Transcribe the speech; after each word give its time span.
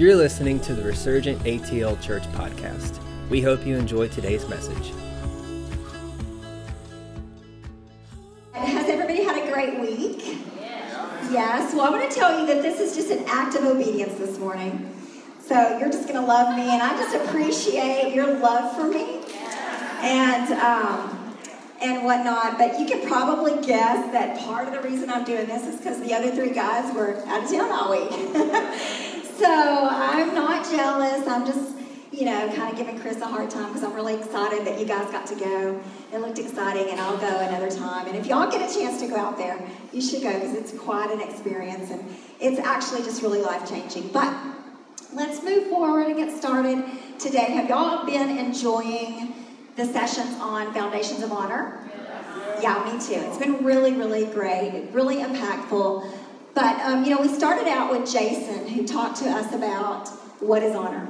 You're 0.00 0.16
listening 0.16 0.60
to 0.60 0.72
the 0.72 0.82
Resurgent 0.82 1.38
ATL 1.42 2.00
Church 2.00 2.22
podcast. 2.32 2.98
We 3.28 3.42
hope 3.42 3.66
you 3.66 3.76
enjoy 3.76 4.08
today's 4.08 4.48
message. 4.48 4.94
Has 8.54 8.88
everybody 8.88 9.24
had 9.24 9.46
a 9.46 9.52
great 9.52 9.78
week? 9.78 10.38
Yes. 11.30 11.74
Well, 11.74 11.84
I 11.84 11.90
want 11.90 12.10
to 12.10 12.18
tell 12.18 12.40
you 12.40 12.46
that 12.46 12.62
this 12.62 12.80
is 12.80 12.96
just 12.96 13.10
an 13.10 13.26
act 13.28 13.56
of 13.56 13.64
obedience 13.64 14.14
this 14.14 14.38
morning. 14.38 14.90
So 15.38 15.78
you're 15.78 15.90
just 15.90 16.08
going 16.08 16.18
to 16.18 16.26
love 16.26 16.56
me, 16.56 16.62
and 16.62 16.82
I 16.82 16.96
just 16.96 17.14
appreciate 17.16 18.14
your 18.14 18.38
love 18.38 18.74
for 18.74 18.88
me 18.88 19.20
and 20.00 20.50
um, 20.54 21.34
and 21.82 22.06
whatnot. 22.06 22.56
But 22.56 22.80
you 22.80 22.86
can 22.86 23.06
probably 23.06 23.60
guess 23.66 24.10
that 24.12 24.38
part 24.38 24.66
of 24.66 24.72
the 24.72 24.80
reason 24.80 25.10
I'm 25.10 25.24
doing 25.24 25.46
this 25.46 25.66
is 25.66 25.76
because 25.76 26.00
the 26.00 26.14
other 26.14 26.30
three 26.30 26.54
guys 26.54 26.90
were 26.94 27.22
out 27.26 27.44
of 27.44 27.50
town 27.50 27.70
all 27.70 27.90
week. 27.90 29.06
so 29.40 29.88
I'm 29.90 30.34
not 30.34 30.68
jealous. 30.70 31.26
I'm 31.26 31.46
just 31.46 31.76
you 32.12 32.24
know, 32.24 32.52
kind 32.54 32.72
of 32.72 32.76
giving 32.76 32.98
Chris 32.98 33.18
a 33.20 33.26
hard 33.26 33.48
time 33.50 33.68
because 33.68 33.84
I'm 33.84 33.94
really 33.94 34.14
excited 34.14 34.66
that 34.66 34.80
you 34.80 34.84
guys 34.84 35.10
got 35.12 35.26
to 35.28 35.36
go. 35.36 35.80
It 36.12 36.18
looked 36.18 36.40
exciting, 36.40 36.90
and 36.90 37.00
I'll 37.00 37.16
go 37.16 37.38
another 37.38 37.70
time. 37.70 38.08
And 38.08 38.16
if 38.16 38.26
y'all 38.26 38.50
get 38.50 38.68
a 38.68 38.74
chance 38.74 39.00
to 39.00 39.06
go 39.06 39.16
out 39.16 39.38
there, 39.38 39.62
you 39.92 40.02
should 40.02 40.22
go 40.22 40.32
because 40.32 40.54
it's 40.54 40.76
quite 40.76 41.10
an 41.12 41.20
experience, 41.20 41.90
and 41.90 42.04
it's 42.40 42.58
actually 42.58 43.02
just 43.02 43.22
really 43.22 43.40
life 43.40 43.68
changing. 43.68 44.08
But 44.08 44.34
let's 45.14 45.42
move 45.44 45.68
forward 45.68 46.08
and 46.08 46.16
get 46.16 46.36
started 46.36 46.84
today. 47.18 47.52
Have 47.52 47.68
y'all 47.68 48.04
been 48.04 48.36
enjoying 48.38 49.32
the 49.76 49.84
sessions 49.84 50.36
on 50.40 50.74
Foundations 50.74 51.22
of 51.22 51.30
Honor? 51.30 51.78
Yeah, 52.60 52.82
me 52.84 52.98
too. 53.00 53.20
It's 53.28 53.38
been 53.38 53.64
really, 53.64 53.92
really 53.92 54.26
great, 54.26 54.88
really 54.92 55.16
impactful. 55.18 56.06
But, 56.60 56.78
um, 56.80 57.04
you 57.04 57.14
know, 57.14 57.22
we 57.22 57.28
started 57.28 57.66
out 57.68 57.90
with 57.90 58.12
Jason, 58.12 58.68
who 58.68 58.86
talked 58.86 59.16
to 59.22 59.30
us 59.30 59.54
about 59.54 60.08
what 60.40 60.62
is 60.62 60.76
honor. 60.76 61.08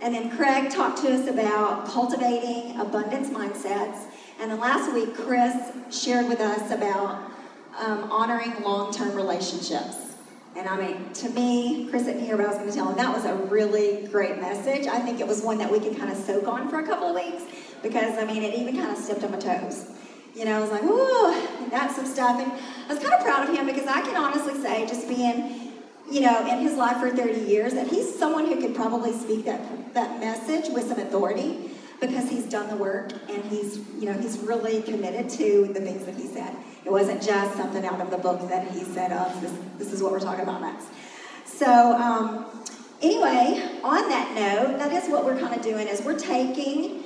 And 0.00 0.14
then 0.14 0.30
Craig 0.36 0.70
talked 0.70 0.98
to 0.98 1.12
us 1.12 1.26
about 1.26 1.88
cultivating 1.88 2.78
abundance 2.78 3.30
mindsets. 3.30 4.04
And 4.38 4.48
then 4.48 4.60
last 4.60 4.94
week, 4.94 5.12
Chris 5.16 5.72
shared 5.90 6.28
with 6.28 6.38
us 6.38 6.70
about 6.70 7.32
um, 7.80 8.12
honoring 8.12 8.62
long 8.62 8.92
term 8.92 9.12
relationships. 9.16 9.96
And 10.56 10.68
I 10.68 10.80
mean, 10.80 11.12
to 11.14 11.30
me, 11.30 11.88
Chris 11.90 12.04
didn't 12.04 12.24
hear 12.24 12.36
what 12.36 12.46
I 12.46 12.48
was 12.50 12.58
going 12.58 12.70
to 12.70 12.76
tell 12.76 12.88
him. 12.88 12.96
That 12.96 13.12
was 13.12 13.24
a 13.24 13.34
really 13.34 14.06
great 14.06 14.40
message. 14.40 14.86
I 14.86 15.00
think 15.00 15.18
it 15.18 15.26
was 15.26 15.42
one 15.42 15.58
that 15.58 15.72
we 15.72 15.80
could 15.80 15.98
kind 15.98 16.12
of 16.12 16.16
soak 16.16 16.46
on 16.46 16.68
for 16.68 16.78
a 16.78 16.86
couple 16.86 17.08
of 17.08 17.16
weeks 17.16 17.42
because, 17.82 18.16
I 18.18 18.24
mean, 18.24 18.44
it 18.44 18.54
even 18.54 18.76
kind 18.76 18.92
of 18.92 18.98
stepped 18.98 19.24
on 19.24 19.32
my 19.32 19.38
toes. 19.38 19.90
You 20.36 20.44
know, 20.44 20.58
I 20.58 20.60
was 20.60 20.70
like, 20.70 20.82
ooh, 20.82 21.70
that's 21.70 21.96
some 21.96 22.06
stuff. 22.06 22.38
And 22.38 22.52
I 22.88 22.94
was 22.94 23.02
kind 23.02 23.14
of 23.14 23.20
proud 23.24 23.48
of 23.48 23.56
him 23.56 23.66
because 23.66 23.86
I 23.86 24.02
can 24.02 24.16
honestly 24.16 24.54
say, 24.60 24.86
just 24.86 25.08
being 25.08 25.66
you 26.10 26.20
know, 26.20 26.46
in 26.46 26.60
his 26.60 26.74
life 26.74 26.98
for 26.98 27.10
30 27.10 27.40
years, 27.40 27.74
that 27.74 27.88
he's 27.88 28.16
someone 28.16 28.46
who 28.46 28.60
could 28.60 28.74
probably 28.74 29.12
speak 29.12 29.44
that, 29.44 29.94
that 29.94 30.20
message 30.20 30.72
with 30.72 30.88
some 30.88 30.98
authority 30.98 31.70
because 32.00 32.28
he's 32.28 32.44
done 32.44 32.68
the 32.68 32.76
work 32.76 33.12
and 33.28 33.42
he's, 33.46 33.78
you 33.98 34.04
know, 34.04 34.12
he's 34.12 34.38
really 34.38 34.82
committed 34.82 35.28
to 35.30 35.70
the 35.72 35.80
things 35.80 36.04
that 36.04 36.14
he 36.14 36.26
said. 36.26 36.54
It 36.84 36.92
wasn't 36.92 37.22
just 37.22 37.56
something 37.56 37.84
out 37.84 38.00
of 38.00 38.10
the 38.10 38.18
book 38.18 38.48
that 38.48 38.70
he 38.70 38.84
said, 38.84 39.10
oh, 39.12 39.40
this, 39.40 39.52
this 39.78 39.92
is 39.92 40.02
what 40.02 40.12
we're 40.12 40.20
talking 40.20 40.42
about 40.42 40.60
next. 40.60 40.88
So, 41.44 41.96
um, 41.96 42.46
anyway, 43.02 43.80
on 43.82 44.08
that 44.08 44.32
note, 44.34 44.78
that 44.78 44.92
is 44.92 45.08
what 45.10 45.24
we're 45.24 45.40
kind 45.40 45.56
of 45.56 45.62
doing 45.62 45.88
is 45.88 46.02
we're 46.02 46.18
taking 46.18 47.02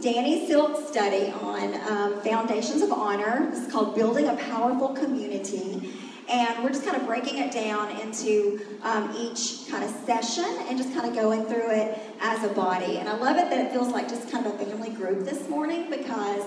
Danny 0.00 0.46
Silk's 0.46 0.88
study 0.88 1.30
on 1.42 1.74
um, 1.88 2.20
foundations 2.22 2.82
of 2.82 2.92
honor. 2.92 3.50
It's 3.52 3.70
called 3.70 3.94
Building 3.94 4.28
a 4.28 4.36
Powerful 4.36 4.88
Community 4.88 5.92
and 6.28 6.62
we're 6.62 6.70
just 6.70 6.84
kind 6.84 6.96
of 6.96 7.06
breaking 7.06 7.38
it 7.38 7.52
down 7.52 7.90
into 8.00 8.60
um, 8.82 9.14
each 9.16 9.68
kind 9.68 9.84
of 9.84 9.90
session 9.90 10.46
and 10.68 10.78
just 10.78 10.94
kind 10.94 11.06
of 11.06 11.14
going 11.14 11.44
through 11.44 11.70
it 11.70 11.98
as 12.20 12.42
a 12.44 12.48
body. 12.54 12.98
And 12.98 13.08
I 13.08 13.16
love 13.16 13.36
it 13.36 13.50
that 13.50 13.66
it 13.66 13.72
feels 13.72 13.88
like 13.88 14.08
just 14.08 14.30
kind 14.30 14.46
of 14.46 14.54
a 14.54 14.64
family 14.64 14.90
group 14.90 15.24
this 15.24 15.48
morning 15.48 15.90
because 15.90 16.44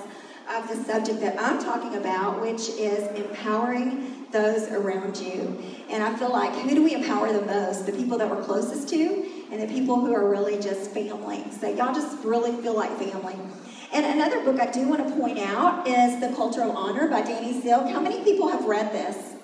of 0.50 0.68
the 0.68 0.76
subject 0.76 1.20
that 1.22 1.40
I'm 1.40 1.64
talking 1.64 1.96
about, 1.96 2.42
which 2.42 2.70
is 2.70 3.08
empowering 3.16 4.25
those 4.36 4.68
around 4.70 5.18
you. 5.18 5.58
And 5.90 6.04
I 6.04 6.14
feel 6.18 6.30
like 6.30 6.54
who 6.60 6.76
do 6.76 6.84
we 6.84 6.94
empower 6.94 7.32
the 7.32 7.46
most? 7.46 7.86
The 7.86 7.94
people 7.94 8.18
that 8.18 8.30
we're 8.30 8.44
closest 8.44 8.90
to 8.90 9.26
and 9.50 9.62
the 9.62 9.68
people 9.68 9.96
who 9.96 10.14
are 10.14 10.30
really 10.30 10.60
just 10.60 10.92
family. 10.92 11.42
So 11.58 11.70
y'all 11.70 11.94
just 11.94 12.22
really 12.26 12.52
feel 12.62 12.76
like 12.76 12.92
family. 12.98 13.38
And 13.94 14.06
another 14.06 14.44
book 14.44 14.60
I 14.60 14.70
do 14.70 14.90
want 14.90 15.08
to 15.08 15.16
point 15.16 15.40
out 15.40 15.88
is 15.88 16.20
The 16.20 16.36
Culture 16.36 16.64
of 16.64 16.76
Honor 16.76 17.08
by 17.08 17.22
Danny 17.22 17.62
Silk. 17.62 17.88
How 17.90 18.02
many 18.02 18.26
people 18.26 18.50
have 18.50 18.66
read 18.66 18.92
this? 18.92 19.36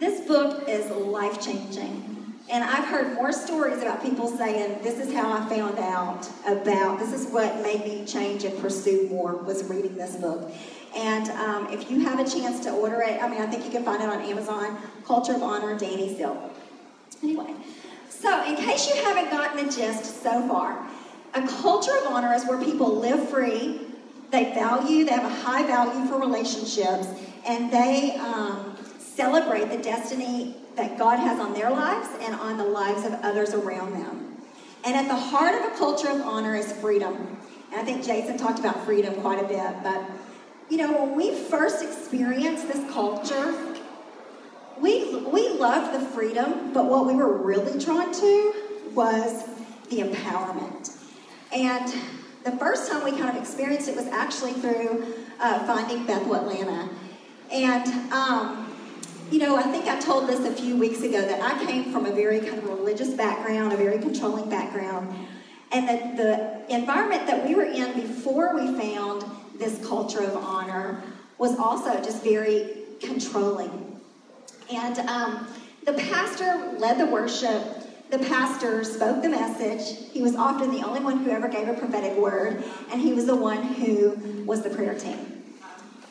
This 0.00 0.26
book 0.26 0.68
is 0.68 0.90
life 0.90 1.40
changing. 1.40 2.34
And 2.50 2.64
I've 2.64 2.86
heard 2.86 3.14
more 3.14 3.32
stories 3.32 3.82
about 3.82 4.02
people 4.02 4.28
saying, 4.28 4.82
This 4.82 4.98
is 4.98 5.12
how 5.12 5.32
I 5.32 5.48
found 5.48 5.78
out 5.78 6.28
about, 6.46 6.98
this 6.98 7.12
is 7.12 7.30
what 7.32 7.62
made 7.62 7.84
me 7.84 8.04
change 8.04 8.44
and 8.44 8.58
pursue 8.60 9.08
more, 9.08 9.36
was 9.36 9.64
reading 9.64 9.96
this 9.96 10.16
book. 10.16 10.50
And 10.96 11.28
um, 11.30 11.68
if 11.70 11.90
you 11.90 12.00
have 12.00 12.18
a 12.18 12.28
chance 12.28 12.60
to 12.60 12.70
order 12.70 13.02
it, 13.02 13.22
I 13.22 13.28
mean, 13.28 13.40
I 13.40 13.46
think 13.46 13.64
you 13.64 13.70
can 13.70 13.84
find 13.84 14.02
it 14.02 14.08
on 14.08 14.22
Amazon 14.22 14.78
Culture 15.04 15.34
of 15.34 15.42
Honor, 15.42 15.78
Danny 15.78 16.16
Silk. 16.16 16.38
Anyway, 17.22 17.54
so 18.08 18.44
in 18.44 18.56
case 18.56 18.88
you 18.88 19.02
haven't 19.02 19.30
gotten 19.30 19.66
the 19.66 19.72
gist 19.72 20.22
so 20.22 20.48
far, 20.48 20.86
a 21.34 21.46
culture 21.46 21.94
of 21.98 22.06
honor 22.06 22.32
is 22.32 22.44
where 22.46 22.62
people 22.62 22.96
live 22.96 23.28
free, 23.28 23.80
they 24.30 24.44
value, 24.54 25.04
they 25.04 25.12
have 25.12 25.24
a 25.24 25.34
high 25.34 25.66
value 25.66 26.08
for 26.08 26.18
relationships, 26.18 27.08
and 27.46 27.70
they 27.70 28.16
um, 28.16 28.74
celebrate 28.98 29.70
the 29.70 29.78
destiny 29.78 30.56
that 30.76 30.98
God 30.98 31.18
has 31.18 31.38
on 31.38 31.52
their 31.52 31.70
lives 31.70 32.08
and 32.20 32.34
on 32.34 32.56
the 32.56 32.64
lives 32.64 33.04
of 33.04 33.12
others 33.22 33.52
around 33.54 33.92
them. 33.92 34.36
And 34.84 34.96
at 34.96 35.08
the 35.08 35.16
heart 35.16 35.54
of 35.54 35.72
a 35.72 35.76
culture 35.76 36.08
of 36.08 36.20
honor 36.22 36.54
is 36.54 36.72
freedom. 36.72 37.36
And 37.70 37.80
I 37.80 37.84
think 37.84 38.04
Jason 38.04 38.38
talked 38.38 38.58
about 38.58 38.84
freedom 38.84 39.14
quite 39.20 39.42
a 39.42 39.46
bit, 39.46 39.82
but 39.82 40.02
you 40.70 40.76
know, 40.78 41.04
when 41.04 41.16
we 41.16 41.34
first 41.34 41.82
experienced 41.82 42.68
this 42.68 42.90
culture, 42.92 43.54
we, 44.80 45.16
we 45.16 45.48
loved 45.50 45.94
the 45.94 46.06
freedom, 46.08 46.72
but 46.72 46.86
what 46.86 47.06
we 47.06 47.14
were 47.14 47.36
really 47.36 47.78
drawn 47.78 48.12
to 48.12 48.54
was 48.94 49.44
the 49.90 49.98
empowerment. 49.98 50.96
And 51.52 51.92
the 52.44 52.52
first 52.52 52.90
time 52.90 53.04
we 53.04 53.12
kind 53.12 53.28
of 53.28 53.36
experienced 53.36 53.88
it 53.88 53.96
was 53.96 54.06
actually 54.06 54.52
through 54.54 55.14
uh, 55.40 55.66
finding 55.66 56.04
Bethel 56.06 56.34
Atlanta. 56.34 56.88
And 57.50 58.12
um, 58.12 58.66
you 59.30 59.40
know, 59.40 59.56
I 59.56 59.62
think 59.62 59.86
I 59.86 59.98
told 59.98 60.28
this 60.28 60.44
a 60.46 60.52
few 60.52 60.76
weeks 60.76 61.02
ago 61.02 61.20
that 61.20 61.40
I 61.42 61.64
came 61.64 61.92
from 61.92 62.06
a 62.06 62.12
very 62.12 62.40
kind 62.40 62.58
of 62.58 62.64
religious 62.64 63.10
background, 63.10 63.72
a 63.72 63.76
very 63.76 63.98
controlling 63.98 64.48
background, 64.48 65.14
and 65.72 65.88
that 65.88 66.16
the 66.16 66.74
environment 66.74 67.26
that 67.26 67.44
we 67.46 67.54
were 67.54 67.64
in 67.64 68.00
before 68.00 68.54
we 68.54 68.66
found 68.78 69.24
this 69.58 69.86
culture 69.86 70.20
of 70.20 70.36
honor 70.36 71.02
was 71.38 71.58
also 71.58 72.02
just 72.02 72.22
very 72.22 72.68
controlling. 73.00 74.00
And 74.72 74.98
um, 75.00 75.46
the 75.84 75.92
pastor 75.92 76.76
led 76.78 76.98
the 76.98 77.06
worship. 77.06 77.62
The 78.10 78.18
pastor 78.18 78.84
spoke 78.84 79.22
the 79.22 79.28
message. 79.28 80.10
He 80.12 80.22
was 80.22 80.34
often 80.36 80.70
the 80.70 80.82
only 80.82 81.00
one 81.00 81.18
who 81.18 81.30
ever 81.30 81.48
gave 81.48 81.68
a 81.68 81.74
prophetic 81.74 82.16
word, 82.16 82.62
and 82.90 83.00
he 83.00 83.12
was 83.12 83.26
the 83.26 83.36
one 83.36 83.62
who 83.62 84.44
was 84.44 84.62
the 84.62 84.70
prayer 84.70 84.94
team. 84.94 85.18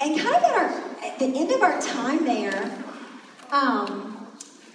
And 0.01 0.19
kind 0.19 0.35
of 0.35 0.43
at, 0.43 0.51
our, 0.51 0.69
at 1.03 1.19
the 1.19 1.25
end 1.25 1.51
of 1.51 1.61
our 1.61 1.81
time 1.81 2.25
there, 2.25 2.85
um, 3.51 4.15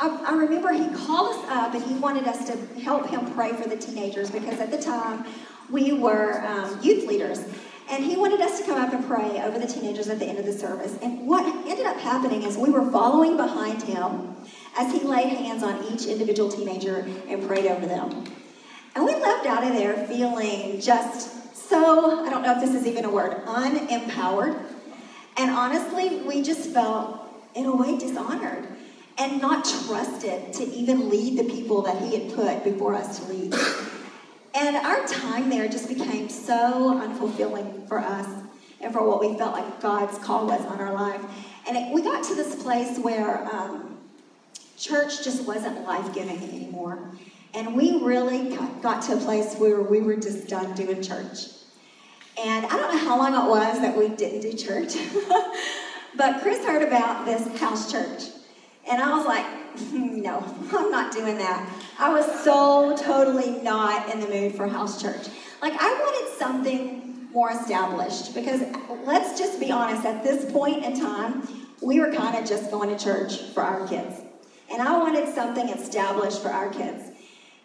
I, 0.00 0.32
remember 0.32 0.72
he 0.72 0.88
called 1.06 1.36
us 1.36 1.50
up 1.50 1.74
and 1.74 1.82
he 1.82 1.94
wanted 1.94 2.26
us 2.26 2.46
to 2.46 2.80
help 2.80 3.06
him 3.08 3.30
pray 3.34 3.52
for 3.52 3.68
the 3.68 3.76
teenagers 3.76 4.30
because 4.30 4.58
at 4.58 4.70
the 4.70 4.80
time 4.80 5.26
we 5.68 5.92
were 5.92 6.42
um, 6.46 6.78
youth 6.82 7.06
leaders. 7.06 7.44
And 7.90 8.04
he 8.04 8.16
wanted 8.16 8.40
us 8.40 8.60
to 8.60 8.66
come 8.66 8.80
up 8.80 8.92
and 8.92 9.04
pray 9.04 9.42
over 9.42 9.58
the 9.58 9.66
teenagers 9.66 10.08
at 10.08 10.20
the 10.20 10.26
end 10.26 10.38
of 10.38 10.46
the 10.46 10.52
service. 10.52 10.96
And 11.02 11.26
what 11.26 11.44
ended 11.68 11.86
up 11.86 11.96
happening 11.96 12.44
is 12.44 12.56
we 12.56 12.70
were 12.70 12.88
following 12.90 13.36
behind 13.36 13.82
him 13.82 14.36
as 14.78 14.92
he 14.92 15.00
laid 15.00 15.28
hands 15.28 15.64
on 15.64 15.84
each 15.92 16.06
individual 16.06 16.50
teenager 16.50 17.08
and 17.28 17.46
prayed 17.46 17.66
over 17.66 17.86
them. 17.86 18.24
And 18.94 19.04
we 19.04 19.14
left 19.14 19.46
out 19.46 19.64
of 19.64 19.74
there 19.74 20.06
feeling 20.06 20.80
just 20.80 21.56
so, 21.68 22.24
I 22.24 22.30
don't 22.30 22.42
know 22.42 22.54
if 22.54 22.60
this 22.60 22.74
is 22.74 22.86
even 22.86 23.04
a 23.04 23.10
word, 23.10 23.44
unempowered. 23.46 24.60
And 25.36 25.50
honestly, 25.50 26.22
we 26.22 26.42
just 26.42 26.70
felt 26.70 27.20
in 27.54 27.66
a 27.66 27.74
way 27.74 27.98
dishonored 27.98 28.68
and 29.18 29.40
not 29.40 29.64
trusted 29.64 30.52
to 30.52 30.64
even 30.64 31.08
lead 31.08 31.38
the 31.38 31.44
people 31.44 31.82
that 31.82 32.00
he 32.02 32.18
had 32.18 32.34
put 32.34 32.64
before 32.64 32.94
us 32.94 33.18
to 33.18 33.32
lead. 33.32 33.54
And 34.54 34.76
our 34.76 35.06
time 35.06 35.48
there 35.48 35.68
just 35.68 35.88
became 35.88 36.28
so 36.28 37.00
unfulfilling 37.00 37.86
for 37.88 37.98
us 37.98 38.26
and 38.80 38.92
for 38.92 39.06
what 39.06 39.20
we 39.20 39.36
felt 39.36 39.52
like 39.52 39.80
God's 39.80 40.18
call 40.18 40.46
was 40.46 40.60
on 40.66 40.80
our 40.80 40.92
life. 40.92 41.22
And 41.68 41.76
it, 41.76 41.92
we 41.92 42.02
got 42.02 42.24
to 42.24 42.34
this 42.34 42.60
place 42.62 42.98
where 42.98 43.44
um, 43.54 43.98
church 44.76 45.22
just 45.22 45.46
wasn't 45.46 45.84
life 45.84 46.12
giving 46.14 46.42
anymore. 46.42 47.10
And 47.54 47.74
we 47.74 48.00
really 48.02 48.56
got 48.82 49.02
to 49.02 49.14
a 49.14 49.16
place 49.18 49.54
where 49.56 49.82
we 49.82 50.00
were 50.00 50.16
just 50.16 50.48
done 50.48 50.74
doing 50.74 51.02
church. 51.02 51.46
And 52.42 52.64
I 52.66 52.70
don't 52.70 52.94
know 52.94 53.04
how 53.04 53.18
long 53.18 53.34
it 53.34 53.50
was 53.50 53.80
that 53.80 53.96
we 53.96 54.08
didn't 54.08 54.40
do 54.40 54.52
church. 54.56 54.94
But 56.16 56.42
Chris 56.42 56.64
heard 56.64 56.82
about 56.82 57.24
this 57.24 57.58
house 57.60 57.90
church. 57.90 58.24
And 58.90 59.00
I 59.00 59.16
was 59.16 59.26
like, 59.26 59.46
no, 59.92 60.44
I'm 60.72 60.90
not 60.90 61.12
doing 61.12 61.38
that. 61.38 61.68
I 61.98 62.12
was 62.12 62.26
so 62.44 62.96
totally 62.96 63.62
not 63.62 64.12
in 64.12 64.20
the 64.20 64.28
mood 64.28 64.54
for 64.54 64.66
house 64.66 65.00
church. 65.00 65.28
Like, 65.62 65.74
I 65.78 65.92
wanted 65.92 66.38
something 66.38 67.28
more 67.32 67.50
established 67.52 68.34
because 68.34 68.62
let's 69.04 69.38
just 69.38 69.60
be 69.60 69.70
honest, 69.70 70.04
at 70.04 70.22
this 70.22 70.50
point 70.50 70.84
in 70.84 70.98
time, 70.98 71.46
we 71.80 72.00
were 72.00 72.12
kind 72.12 72.36
of 72.36 72.48
just 72.48 72.70
going 72.70 72.96
to 72.96 73.02
church 73.02 73.40
for 73.54 73.62
our 73.62 73.86
kids. 73.86 74.20
And 74.70 74.82
I 74.82 74.96
wanted 74.98 75.32
something 75.34 75.68
established 75.68 76.42
for 76.42 76.48
our 76.48 76.70
kids. 76.70 77.10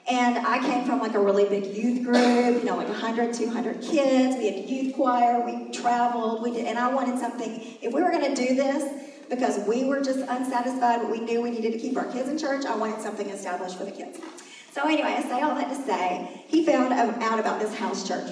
And 0.07 0.37
I 0.37 0.59
came 0.59 0.85
from 0.85 0.99
like 0.99 1.15
a 1.15 1.19
really 1.19 1.45
big 1.49 1.75
youth 1.75 2.03
group, 2.03 2.15
you 2.15 2.63
know, 2.63 2.77
like 2.77 2.87
100, 2.87 3.33
200 3.33 3.81
kids. 3.81 4.35
We 4.37 4.45
had 4.45 4.55
a 4.55 4.67
youth 4.67 4.95
choir, 4.95 5.43
we 5.43 5.71
traveled, 5.71 6.43
we 6.43 6.51
did, 6.51 6.65
and 6.65 6.77
I 6.77 6.93
wanted 6.93 7.17
something, 7.19 7.59
if 7.81 7.91
we 7.91 8.03
were 8.03 8.11
going 8.11 8.35
to 8.35 8.35
do 8.35 8.55
this, 8.55 8.83
because 9.29 9.65
we 9.67 9.85
were 9.85 10.01
just 10.01 10.19
unsatisfied, 10.19 11.01
but 11.01 11.11
we 11.11 11.19
knew 11.19 11.41
we 11.41 11.51
needed 11.51 11.73
to 11.73 11.79
keep 11.79 11.97
our 11.97 12.05
kids 12.05 12.29
in 12.29 12.37
church, 12.37 12.65
I 12.65 12.75
wanted 12.75 13.01
something 13.01 13.29
established 13.29 13.77
for 13.77 13.85
the 13.85 13.91
kids. 13.91 14.19
So 14.71 14.83
anyway, 14.83 15.15
I 15.17 15.21
say 15.21 15.41
all 15.41 15.55
that 15.55 15.69
to 15.69 15.75
say, 15.75 16.43
he 16.47 16.65
found 16.65 16.91
out 16.93 17.39
about 17.39 17.59
this 17.59 17.73
house 17.75 18.07
church. 18.07 18.29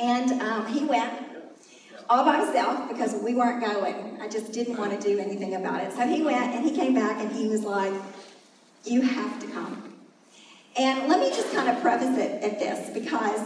And 0.00 0.42
um, 0.42 0.66
he 0.66 0.84
went 0.84 1.12
all 2.08 2.24
by 2.24 2.44
himself 2.44 2.88
because 2.88 3.14
we 3.22 3.34
weren't 3.34 3.64
going. 3.64 4.20
I 4.20 4.28
just 4.28 4.52
didn't 4.52 4.76
want 4.76 4.98
to 4.98 5.00
do 5.00 5.18
anything 5.18 5.54
about 5.54 5.82
it. 5.82 5.92
So 5.92 6.06
he 6.06 6.22
went 6.22 6.54
and 6.54 6.64
he 6.64 6.74
came 6.74 6.94
back 6.94 7.20
and 7.20 7.30
he 7.30 7.48
was 7.48 7.62
like, 7.62 7.92
You 8.84 9.02
have 9.02 9.40
to 9.40 9.46
come. 9.48 9.94
And 10.76 11.08
let 11.08 11.20
me 11.20 11.30
just 11.30 11.52
kind 11.54 11.68
of 11.68 11.82
preface 11.82 12.18
it 12.18 12.42
at 12.42 12.58
this 12.58 12.90
because 12.90 13.40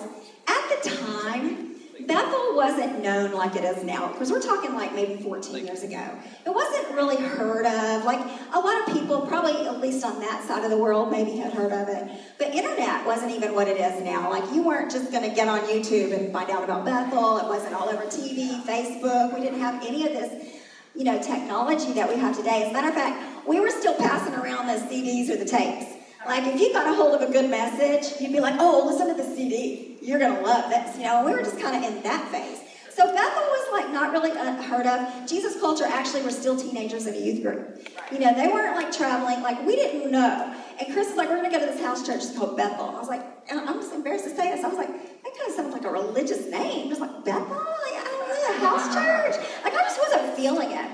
at 0.47 0.83
the 0.83 0.91
time, 0.91 1.76
Bethel 2.01 2.55
wasn't 2.55 3.03
known 3.03 3.33
like 3.33 3.57
it 3.57 3.65
is 3.65 3.83
now. 3.83 4.13
Because 4.13 4.31
we're 4.31 4.41
talking 4.41 4.75
like 4.75 4.95
maybe 4.95 5.23
14 5.23 5.65
years 5.65 5.83
ago. 5.83 6.11
It 6.45 6.51
wasn't 6.51 6.95
really 6.95 7.17
heard 7.17 7.65
of. 7.67 8.05
Like 8.05 8.21
a 8.53 8.59
lot 8.59 8.81
of 8.81 8.95
people, 8.95 9.27
probably 9.27 9.67
at 9.67 9.81
least 9.81 10.05
on 10.05 10.21
that 10.21 10.45
side 10.47 10.65
of 10.65 10.71
the 10.71 10.77
world, 10.77 11.11
maybe 11.11 11.33
had 11.37 11.53
heard 11.53 11.73
of 11.73 11.89
it. 11.89 12.09
But 12.39 12.49
internet 12.49 13.07
wasn't 13.07 13.33
even 13.33 13.55
what 13.55 13.69
it 13.69 13.79
is 13.79 14.03
now. 14.03 14.31
Like 14.31 14.53
you 14.53 14.63
weren't 14.63 14.91
just 14.91 15.11
going 15.11 15.29
to 15.29 15.35
get 15.35 15.49
on 15.49 15.61
YouTube 15.61 16.13
and 16.17 16.33
find 16.33 16.51
out 16.51 16.65
about 16.65 16.85
Bethel. 16.85 17.39
It 17.39 17.47
wasn't 17.47 17.75
all 17.75 17.89
over 17.89 18.05
TV, 18.05 18.63
Facebook. 18.63 19.35
We 19.35 19.41
didn't 19.41 19.61
have 19.61 19.83
any 19.85 20.07
of 20.07 20.13
this, 20.13 20.55
you 20.95 21.05
know, 21.05 21.21
technology 21.21 21.93
that 21.95 22.09
we 22.09 22.17
have 22.17 22.37
today. 22.37 22.65
As 22.65 22.71
a 22.71 22.73
matter 22.73 22.89
of 22.89 22.95
fact, 22.95 23.47
we 23.49 23.61
were 23.61 23.71
still 23.71 23.95
passing 23.95 24.35
around 24.35 24.67
the 24.67 24.75
CDs 24.75 25.31
or 25.31 25.37
the 25.37 25.45
tapes. 25.45 25.96
Like 26.27 26.45
if 26.45 26.61
you 26.61 26.73
got 26.73 26.87
a 26.87 26.95
hold 26.95 27.15
of 27.15 27.29
a 27.29 27.33
good 27.33 27.49
message, 27.51 28.21
you'd 28.21 28.33
be 28.33 28.41
like, 28.41 28.57
oh, 28.59 28.87
listen 28.87 29.09
to 29.09 29.15
the 29.15 29.29
CD. 29.37 29.99
You're 30.03 30.19
gonna 30.19 30.41
love 30.41 30.71
this. 30.71 30.97
You 30.97 31.05
know, 31.05 31.25
we 31.25 31.33
were 31.33 31.43
just 31.43 31.59
kind 31.61 31.77
of 31.77 31.91
in 31.91 32.03
that 32.03 32.29
phase. 32.31 32.61
So 32.97 33.05
Bethel 33.13 33.43
was 33.43 33.73
like 33.73 33.93
not 33.93 34.13
really 34.13 34.31
heard 34.31 34.87
of. 34.87 35.29
Jesus 35.29 35.61
culture 35.61 35.85
actually 35.85 36.23
were 36.23 36.31
still 36.31 36.57
teenagers 36.57 37.07
in 37.07 37.15
a 37.15 37.19
youth 37.19 37.43
group. 37.43 37.89
You 38.11 38.19
know, 38.19 38.35
they 38.35 38.49
weren't 38.49 38.75
like 38.75 38.91
traveling. 38.91 39.43
Like 39.43 39.65
we 39.67 39.77
didn't 39.77 40.11
know. 40.11 40.55
And 40.81 40.93
Chris 40.93 41.09
was 41.09 41.17
like, 41.17 41.29
we're 41.29 41.37
gonna 41.37 41.51
go 41.51 41.61
to 41.61 41.67
this 41.67 41.81
house 41.81 42.07
church. 42.07 42.25
It's 42.25 42.37
called 42.37 42.57
Bethel. 42.57 42.89
And 42.89 42.97
I 42.97 43.01
was 43.01 43.09
like, 43.09 43.23
I'm 43.51 43.81
just 43.81 43.93
embarrassed 43.93 44.25
to 44.25 44.31
say 44.31 44.51
this. 44.51 44.65
I 44.65 44.69
was 44.69 44.79
like, 44.79 44.89
that 44.89 45.37
kind 45.37 45.49
of 45.49 45.55
sounds 45.55 45.73
like 45.75 45.85
a 45.85 45.91
religious 45.91 46.47
name. 46.47 46.89
Just 46.89 47.01
like 47.01 47.25
Bethel. 47.25 47.57
Like, 47.57 47.95
I 47.95 48.05
don't 48.05 48.29
know, 48.29 48.57
a 48.57 48.69
house 48.69 48.95
church. 48.95 49.47
Like 49.63 49.75
I 49.75 49.83
just 49.83 49.99
wasn't 49.99 50.35
feeling 50.35 50.71
it. 50.71 50.91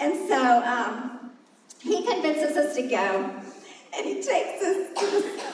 And 0.00 0.28
so 0.28 0.62
um, 0.64 1.30
he 1.80 2.04
convinces 2.06 2.56
us 2.56 2.76
to 2.76 2.82
go. 2.82 3.42
And 3.96 4.06
he 4.06 4.14
takes 4.14 4.62
us 4.62 5.00
to 5.00 5.06
this 5.06 5.44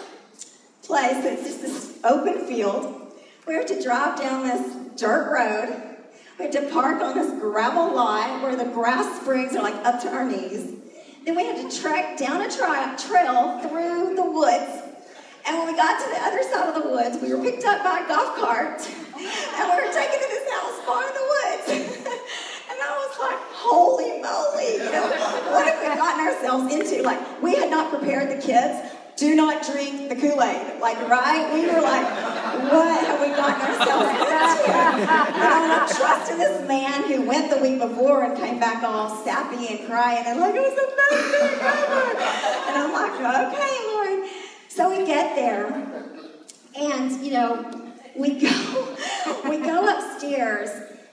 place 0.83 1.25
that's 1.25 1.43
just 1.43 1.63
this 1.63 1.99
open 2.05 2.47
field. 2.47 3.13
We 3.47 3.55
have 3.55 3.67
to 3.67 3.83
drive 3.83 4.19
down 4.19 4.47
this 4.47 4.77
dirt 5.01 5.33
road. 5.33 5.97
We 6.39 6.45
have 6.45 6.55
to 6.55 6.71
park 6.71 7.01
on 7.01 7.15
this 7.15 7.31
gravel 7.41 7.95
lot 7.95 8.43
where 8.43 8.57
the 8.57 8.71
grass 8.73 9.21
springs 9.21 9.57
are 9.57 9.63
like 9.63 9.75
up 9.87 10.01
to 10.03 10.09
our 10.09 10.29
knees. 10.29 10.75
Then 11.25 11.35
we 11.35 11.45
had 11.47 11.69
to 11.69 11.81
trek 11.81 12.19
down 12.19 12.43
a 12.43 12.51
tra- 12.51 12.97
trail 12.99 13.59
through 13.61 14.15
the 14.15 14.31
woods. 14.31 14.83
And 15.47 15.59
when 15.59 15.67
we 15.69 15.77
got 15.77 16.03
to 16.03 16.11
the 16.11 16.21
other 16.23 16.43
side 16.43 16.69
of 16.69 16.83
the 16.83 16.89
woods, 16.89 17.19
we 17.23 17.33
were 17.33 17.43
picked 17.43 17.65
up 17.65 17.83
by 17.83 18.05
a 18.05 18.09
golf 18.09 18.37
cart 18.37 18.83
and 19.17 19.65
we 19.71 19.77
were 19.79 19.93
taken 19.95 20.19
to 20.19 20.29
this 20.29 20.51
house 20.51 20.79
far 20.85 21.03
in 21.07 21.15
the 21.15 21.27
woods. 21.27 21.67
and 22.71 22.79
I 22.83 22.93
was 22.99 23.15
like, 23.19 23.41
holy 23.69 24.21
moly, 24.23 24.79
you 24.79 24.91
know, 24.93 25.07
what 25.51 25.67
have 25.67 25.79
we 25.81 25.89
gotten 25.97 26.27
ourselves 26.27 26.73
into? 26.73 27.03
Like, 27.03 27.21
we 27.43 27.55
had 27.55 27.71
not 27.71 27.91
prepared 27.91 28.31
the 28.31 28.41
kids. 28.41 28.93
Do 29.17 29.35
not 29.35 29.65
drink 29.65 30.09
the 30.11 30.15
Kool-Aid. 30.15 30.79
Like, 30.79 30.99
right? 31.09 31.51
We 31.55 31.65
were 31.67 31.81
like, 31.81 32.07
what 32.71 33.01
have 33.07 33.19
we 33.21 33.29
gotten 33.35 33.63
ourselves 33.65 34.11
into? 34.13 34.71
And 34.71 35.73
I 35.73 35.87
trusted 35.89 36.37
this 36.39 36.69
man 36.69 37.05
who 37.05 37.23
went 37.23 37.51
the 37.51 37.57
week 37.57 37.79
before 37.81 38.25
and 38.25 38.37
came 38.37 38.59
back 38.61 38.83
all 38.83 39.09
sappy 39.25 39.69
and 39.69 39.87
crying 39.89 40.25
and 40.27 40.39
like, 40.39 40.55
it 40.55 40.61
was 40.61 40.75
the 40.75 40.93
best 40.97 41.25
thing 41.33 41.59
ever. 41.61 42.21
And 42.69 42.77
I'm 42.77 42.93
like, 42.93 43.17
okay, 43.55 43.75
Lord. 43.89 44.29
So 44.69 44.91
we 44.91 45.07
get 45.07 45.35
there, 45.35 45.73
and 46.77 47.11
you 47.25 47.33
know, 47.33 47.65
we 48.15 48.39
go, 48.39 48.97
we 49.49 49.57
go 49.57 49.89
upstairs 49.89 50.69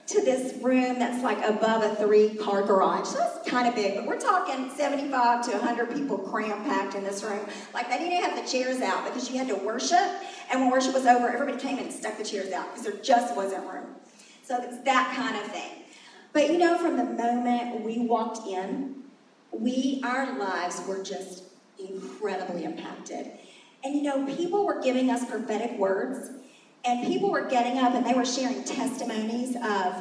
to 0.06 0.20
this 0.20 0.54
room 0.62 0.98
that's 0.98 1.22
like 1.22 1.38
above 1.44 1.82
a 1.82 1.94
three 1.96 2.34
car 2.34 2.62
garage. 2.62 3.06
So 3.06 3.18
it's 3.22 3.48
kind 3.48 3.66
of 3.66 3.74
big, 3.74 3.94
but 3.96 4.06
we're 4.06 4.20
talking 4.20 4.70
75 4.70 5.46
to 5.46 5.52
100 5.52 5.94
people 5.94 6.18
cram 6.18 6.62
packed 6.64 6.94
in 6.94 7.04
this 7.04 7.22
room. 7.22 7.46
Like 7.72 7.88
they 7.88 7.98
didn't 7.98 8.22
have 8.22 8.42
the 8.42 8.50
chairs 8.50 8.82
out 8.82 9.04
because 9.06 9.30
you 9.30 9.38
had 9.38 9.48
to 9.48 9.54
worship, 9.54 10.06
and 10.50 10.60
when 10.60 10.70
worship 10.70 10.92
was 10.92 11.06
over, 11.06 11.28
everybody 11.28 11.58
came 11.58 11.78
and 11.78 11.90
stuck 11.92 12.18
the 12.18 12.24
chairs 12.24 12.52
out 12.52 12.70
because 12.70 12.84
there 12.84 13.02
just 13.02 13.34
wasn't 13.34 13.66
room. 13.66 13.86
So 14.42 14.60
it's 14.62 14.82
that 14.84 15.14
kind 15.16 15.36
of 15.36 15.50
thing. 15.50 15.84
But 16.34 16.50
you 16.50 16.58
know, 16.58 16.76
from 16.76 16.96
the 16.96 17.04
moment 17.04 17.82
we 17.82 18.00
walked 18.00 18.46
in, 18.46 19.04
we, 19.52 20.02
our 20.04 20.38
lives 20.38 20.82
were 20.86 21.02
just 21.02 21.44
incredibly 21.78 22.64
impacted. 22.64 23.30
And 23.82 23.94
you 23.94 24.02
know, 24.02 24.26
people 24.36 24.66
were 24.66 24.82
giving 24.82 25.10
us 25.10 25.24
prophetic 25.24 25.78
words 25.78 26.30
and 26.84 27.06
people 27.06 27.30
were 27.30 27.48
getting 27.48 27.78
up 27.78 27.94
and 27.94 28.04
they 28.04 28.14
were 28.14 28.24
sharing 28.24 28.62
testimonies 28.64 29.56
of 29.56 29.94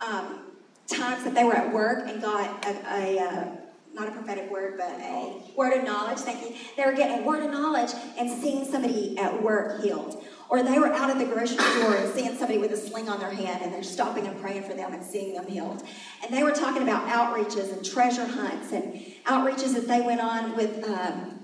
um, 0.00 0.40
times 0.86 1.24
that 1.24 1.34
they 1.34 1.44
were 1.44 1.54
at 1.54 1.72
work 1.72 2.08
and 2.08 2.20
got 2.20 2.64
a, 2.64 2.70
a 2.94 3.18
uh, 3.20 3.56
not 3.92 4.08
a 4.08 4.12
prophetic 4.12 4.50
word, 4.50 4.74
but 4.78 4.90
a 5.00 5.42
word 5.56 5.76
of 5.76 5.84
knowledge. 5.84 6.18
Thank 6.18 6.42
you. 6.42 6.56
They 6.76 6.84
were 6.84 6.92
getting 6.92 7.24
a 7.24 7.26
word 7.26 7.42
of 7.42 7.50
knowledge 7.50 7.90
and 8.16 8.30
seeing 8.30 8.64
somebody 8.64 9.18
at 9.18 9.42
work 9.42 9.82
healed. 9.82 10.24
Or 10.48 10.62
they 10.62 10.78
were 10.78 10.92
out 10.92 11.10
at 11.10 11.18
the 11.18 11.26
grocery 11.26 11.58
store 11.58 11.96
and 11.96 12.12
seeing 12.12 12.36
somebody 12.36 12.58
with 12.58 12.72
a 12.72 12.76
sling 12.76 13.08
on 13.08 13.20
their 13.20 13.30
hand 13.30 13.62
and 13.62 13.72
they're 13.72 13.82
stopping 13.82 14.26
and 14.26 14.40
praying 14.40 14.64
for 14.64 14.74
them 14.74 14.92
and 14.92 15.02
seeing 15.02 15.34
them 15.34 15.46
healed. 15.46 15.82
And 16.24 16.34
they 16.34 16.42
were 16.42 16.52
talking 16.52 16.82
about 16.82 17.06
outreaches 17.08 17.72
and 17.72 17.84
treasure 17.84 18.26
hunts 18.26 18.72
and 18.72 18.94
outreaches 19.24 19.74
that 19.74 19.86
they 19.86 20.00
went 20.00 20.20
on 20.20 20.56
with 20.56 20.84
um, 20.88 21.39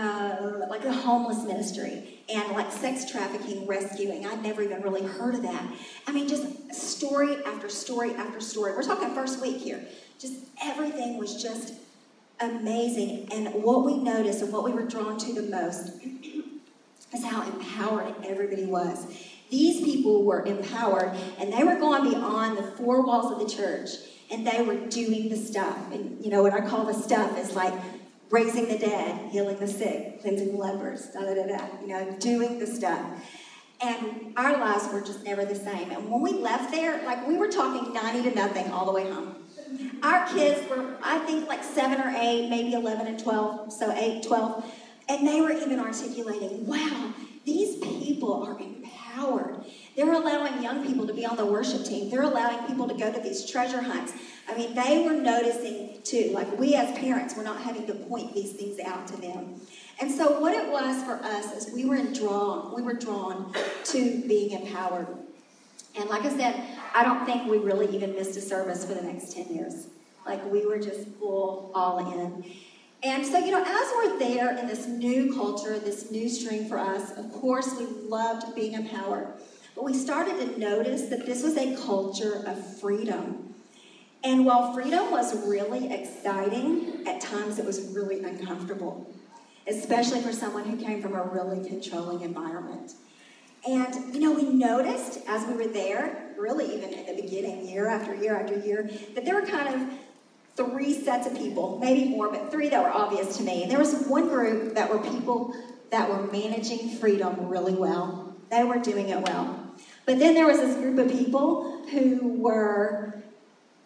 uh, 0.00 0.66
like 0.68 0.82
the 0.82 0.92
homeless 0.92 1.44
ministry 1.44 2.20
and 2.28 2.52
like 2.52 2.72
sex 2.72 3.10
trafficking 3.10 3.66
rescuing. 3.66 4.26
I'd 4.26 4.42
never 4.42 4.62
even 4.62 4.82
really 4.82 5.04
heard 5.04 5.34
of 5.34 5.42
that. 5.42 5.64
I 6.06 6.12
mean, 6.12 6.28
just 6.28 6.74
story 6.74 7.36
after 7.44 7.68
story 7.68 8.14
after 8.14 8.40
story. 8.40 8.72
We're 8.72 8.82
talking 8.82 9.14
first 9.14 9.40
week 9.40 9.58
here. 9.58 9.84
Just 10.18 10.34
everything 10.62 11.18
was 11.18 11.40
just 11.42 11.74
amazing. 12.40 13.28
And 13.32 13.62
what 13.62 13.84
we 13.84 13.98
noticed 13.98 14.42
and 14.42 14.52
what 14.52 14.64
we 14.64 14.72
were 14.72 14.84
drawn 14.84 15.18
to 15.18 15.32
the 15.32 15.42
most 15.42 15.92
is 17.14 17.24
how 17.24 17.42
empowered 17.42 18.14
everybody 18.24 18.66
was. 18.66 19.06
These 19.50 19.84
people 19.84 20.24
were 20.24 20.44
empowered 20.44 21.16
and 21.38 21.52
they 21.52 21.62
were 21.62 21.76
going 21.76 22.10
beyond 22.10 22.58
the 22.58 22.64
four 22.64 23.04
walls 23.06 23.32
of 23.32 23.38
the 23.38 23.54
church 23.54 23.90
and 24.30 24.44
they 24.44 24.62
were 24.62 24.74
doing 24.74 25.28
the 25.28 25.36
stuff. 25.36 25.92
And 25.92 26.24
you 26.24 26.30
know 26.30 26.42
what 26.42 26.52
I 26.52 26.66
call 26.66 26.84
the 26.84 26.94
stuff 26.94 27.38
is 27.38 27.54
like 27.54 27.72
raising 28.30 28.68
the 28.68 28.78
dead, 28.78 29.30
healing 29.30 29.58
the 29.58 29.68
sick, 29.68 30.20
cleansing 30.20 30.52
the 30.52 30.56
lepers, 30.56 31.06
da 31.06 31.20
da 31.20 31.34
da 31.34 31.46
da, 31.46 31.66
you 31.80 31.88
know, 31.88 32.16
doing 32.18 32.58
the 32.58 32.66
stuff. 32.66 33.00
And 33.80 34.32
our 34.36 34.58
lives 34.58 34.88
were 34.92 35.00
just 35.00 35.22
never 35.24 35.44
the 35.44 35.54
same. 35.54 35.90
And 35.90 36.10
when 36.10 36.22
we 36.22 36.32
left 36.32 36.70
there, 36.70 37.04
like 37.04 37.26
we 37.26 37.36
were 37.36 37.48
talking 37.48 37.92
90 37.92 38.30
to 38.30 38.34
nothing 38.34 38.70
all 38.70 38.86
the 38.86 38.92
way 38.92 39.10
home. 39.10 39.34
Our 40.02 40.26
kids 40.28 40.68
were, 40.70 40.96
I 41.02 41.18
think, 41.20 41.46
like 41.48 41.62
seven 41.62 42.00
or 42.00 42.14
eight, 42.16 42.48
maybe 42.48 42.72
11 42.72 43.06
and 43.06 43.18
12, 43.18 43.72
so 43.72 43.92
eight, 43.92 44.22
12. 44.22 44.64
And 45.08 45.26
they 45.26 45.40
were 45.40 45.52
even 45.52 45.78
articulating, 45.78 46.66
wow, 46.66 47.12
these 47.44 47.76
people 47.76 48.42
are 48.42 48.58
empowered. 48.58 49.64
They're 49.94 50.12
allowing 50.12 50.62
young 50.62 50.84
people 50.86 51.06
to 51.06 51.14
be 51.14 51.24
on 51.24 51.36
the 51.36 51.46
worship 51.46 51.84
team. 51.84 52.10
They're 52.10 52.22
allowing 52.22 52.66
people 52.66 52.88
to 52.88 52.94
go 52.94 53.12
to 53.12 53.20
these 53.20 53.48
treasure 53.48 53.80
hunts. 53.82 54.12
I 54.48 54.56
mean, 54.56 54.74
they 54.74 55.04
were 55.04 55.14
noticing 55.14 56.00
too. 56.02 56.30
Like 56.32 56.58
we 56.58 56.74
as 56.74 56.96
parents 56.98 57.36
were 57.36 57.42
not 57.42 57.60
having 57.60 57.86
to 57.86 57.94
point 57.94 58.34
these 58.34 58.52
things 58.52 58.78
out 58.80 59.06
to 59.08 59.20
them. 59.20 59.60
And 60.00 60.10
so 60.10 60.40
what 60.40 60.54
it 60.54 60.70
was 60.70 61.02
for 61.04 61.14
us 61.14 61.52
is 61.54 61.74
we 61.74 61.84
were 61.84 62.02
drawn, 62.12 62.74
we 62.74 62.82
were 62.82 62.94
drawn 62.94 63.52
to 63.84 64.22
being 64.28 64.50
empowered. 64.50 65.08
And 65.98 66.08
like 66.10 66.22
I 66.22 66.36
said, 66.36 66.62
I 66.94 67.02
don't 67.02 67.24
think 67.24 67.50
we 67.50 67.58
really 67.58 67.94
even 67.94 68.14
missed 68.14 68.36
a 68.36 68.40
service 68.40 68.84
for 68.84 68.94
the 68.94 69.02
next 69.02 69.32
10 69.34 69.54
years. 69.54 69.88
Like 70.26 70.44
we 70.50 70.66
were 70.66 70.78
just 70.78 71.08
full 71.18 71.70
all 71.74 72.12
in. 72.12 72.44
And 73.02 73.24
so, 73.24 73.38
you 73.38 73.52
know, 73.52 73.62
as 73.62 73.92
we're 73.96 74.18
there 74.18 74.56
in 74.58 74.66
this 74.66 74.86
new 74.86 75.34
culture, 75.34 75.78
this 75.78 76.10
new 76.10 76.28
stream 76.28 76.68
for 76.68 76.78
us, 76.78 77.12
of 77.16 77.32
course, 77.32 77.74
we 77.78 77.86
loved 77.86 78.54
being 78.54 78.72
empowered. 78.72 79.28
But 79.74 79.84
we 79.84 79.94
started 79.94 80.38
to 80.38 80.58
notice 80.58 81.02
that 81.06 81.26
this 81.26 81.42
was 81.42 81.56
a 81.56 81.76
culture 81.76 82.42
of 82.46 82.80
freedom. 82.80 83.54
And 84.26 84.44
while 84.44 84.72
freedom 84.72 85.12
was 85.12 85.46
really 85.46 85.92
exciting, 85.92 87.04
at 87.06 87.20
times 87.20 87.60
it 87.60 87.64
was 87.64 87.92
really 87.94 88.24
uncomfortable, 88.24 89.08
especially 89.68 90.20
for 90.20 90.32
someone 90.32 90.64
who 90.64 90.76
came 90.84 91.00
from 91.00 91.14
a 91.14 91.22
really 91.22 91.66
controlling 91.68 92.22
environment. 92.22 92.94
And, 93.68 94.12
you 94.12 94.20
know, 94.20 94.32
we 94.32 94.42
noticed 94.42 95.20
as 95.28 95.46
we 95.46 95.54
were 95.54 95.72
there, 95.72 96.34
really 96.36 96.74
even 96.74 96.92
in 96.92 97.06
the 97.06 97.22
beginning, 97.22 97.68
year 97.68 97.86
after 97.86 98.16
year 98.16 98.34
after 98.34 98.58
year, 98.58 98.90
that 99.14 99.24
there 99.24 99.36
were 99.36 99.46
kind 99.46 99.72
of 99.72 99.96
three 100.56 100.92
sets 100.92 101.28
of 101.28 101.38
people, 101.38 101.78
maybe 101.78 102.08
more, 102.08 102.28
but 102.28 102.50
three 102.50 102.68
that 102.68 102.82
were 102.82 102.90
obvious 102.90 103.36
to 103.36 103.44
me. 103.44 103.62
And 103.62 103.70
there 103.70 103.78
was 103.78 103.94
one 104.08 104.26
group 104.26 104.74
that 104.74 104.90
were 104.90 104.98
people 105.08 105.54
that 105.90 106.08
were 106.08 106.22
managing 106.32 106.96
freedom 106.96 107.46
really 107.46 107.74
well. 107.74 108.34
They 108.50 108.64
were 108.64 108.80
doing 108.80 109.08
it 109.08 109.20
well. 109.20 109.72
But 110.04 110.18
then 110.18 110.34
there 110.34 110.48
was 110.48 110.58
this 110.58 110.74
group 110.78 110.98
of 110.98 111.12
people 111.12 111.86
who 111.90 112.18
were 112.40 113.22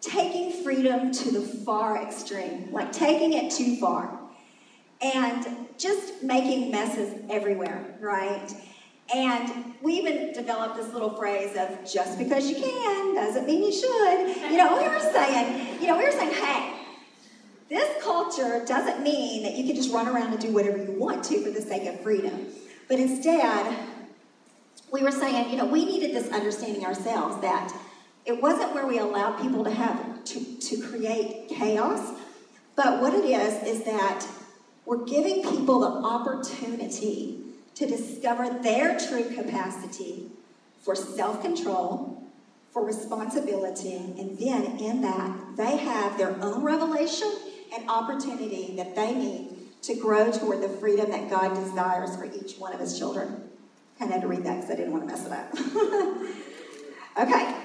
taking 0.01 0.63
freedom 0.63 1.11
to 1.11 1.31
the 1.31 1.41
far 1.41 2.01
extreme, 2.01 2.71
like 2.71 2.91
taking 2.91 3.33
it 3.33 3.51
too 3.51 3.77
far, 3.77 4.19
and 5.01 5.67
just 5.77 6.23
making 6.23 6.71
messes 6.71 7.13
everywhere, 7.29 7.97
right? 7.99 8.51
And 9.13 9.75
we 9.81 9.93
even 9.93 10.33
developed 10.33 10.75
this 10.77 10.93
little 10.93 11.15
phrase 11.15 11.55
of 11.57 11.91
just 11.91 12.17
because 12.17 12.49
you 12.49 12.55
can 12.55 13.15
doesn't 13.15 13.45
mean 13.45 13.63
you 13.63 13.71
should. 13.71 14.51
You 14.51 14.57
know, 14.57 14.77
we 14.81 14.87
were 14.87 14.99
saying, 14.99 15.81
you 15.81 15.87
know, 15.87 15.97
we 15.97 16.05
were 16.05 16.11
saying, 16.11 16.33
hey, 16.33 16.73
this 17.69 18.03
culture 18.03 18.63
doesn't 18.65 19.03
mean 19.03 19.43
that 19.43 19.55
you 19.55 19.65
can 19.65 19.75
just 19.75 19.91
run 19.93 20.07
around 20.07 20.31
and 20.31 20.39
do 20.39 20.51
whatever 20.53 20.77
you 20.77 20.93
want 20.93 21.23
to 21.25 21.43
for 21.43 21.51
the 21.51 21.61
sake 21.61 21.87
of 21.87 22.01
freedom. 22.01 22.47
But 22.87 22.99
instead, 22.99 23.77
we 24.91 25.03
were 25.03 25.11
saying, 25.11 25.49
you 25.49 25.57
know, 25.57 25.65
we 25.65 25.85
needed 25.85 26.15
this 26.15 26.31
understanding 26.31 26.85
ourselves 26.85 27.41
that 27.41 27.73
it 28.25 28.41
wasn't 28.41 28.73
where 28.73 28.85
we 28.85 28.99
allowed 28.99 29.41
people 29.41 29.63
to 29.63 29.71
have 29.71 30.23
to, 30.25 30.59
to 30.59 30.81
create 30.81 31.49
chaos, 31.49 32.17
but 32.75 33.01
what 33.01 33.13
it 33.13 33.25
is 33.25 33.63
is 33.63 33.83
that 33.85 34.25
we're 34.85 35.05
giving 35.05 35.43
people 35.43 35.79
the 35.79 35.87
opportunity 35.87 37.39
to 37.75 37.85
discover 37.85 38.61
their 38.61 38.99
true 38.99 39.23
capacity 39.33 40.29
for 40.81 40.95
self 40.95 41.41
control, 41.41 42.23
for 42.71 42.85
responsibility, 42.85 43.95
and 43.95 44.37
then 44.37 44.79
in 44.79 45.01
that, 45.01 45.35
they 45.57 45.77
have 45.77 46.17
their 46.17 46.35
own 46.41 46.63
revelation 46.63 47.31
and 47.73 47.89
opportunity 47.89 48.73
that 48.75 48.95
they 48.95 49.13
need 49.13 49.49
to 49.83 49.95
grow 49.95 50.31
toward 50.31 50.61
the 50.61 50.69
freedom 50.69 51.09
that 51.11 51.29
God 51.29 51.55
desires 51.55 52.15
for 52.15 52.25
each 52.25 52.57
one 52.57 52.73
of 52.73 52.79
his 52.79 52.97
children. 52.97 53.49
I 53.99 54.05
had 54.05 54.21
to 54.21 54.27
read 54.27 54.43
that 54.45 54.55
because 54.55 54.71
I 54.71 54.75
didn't 54.75 54.91
want 54.91 55.07
to 55.07 55.15
mess 55.15 55.25
it 55.25 55.31
up. 55.31 55.53
okay, 57.27 57.55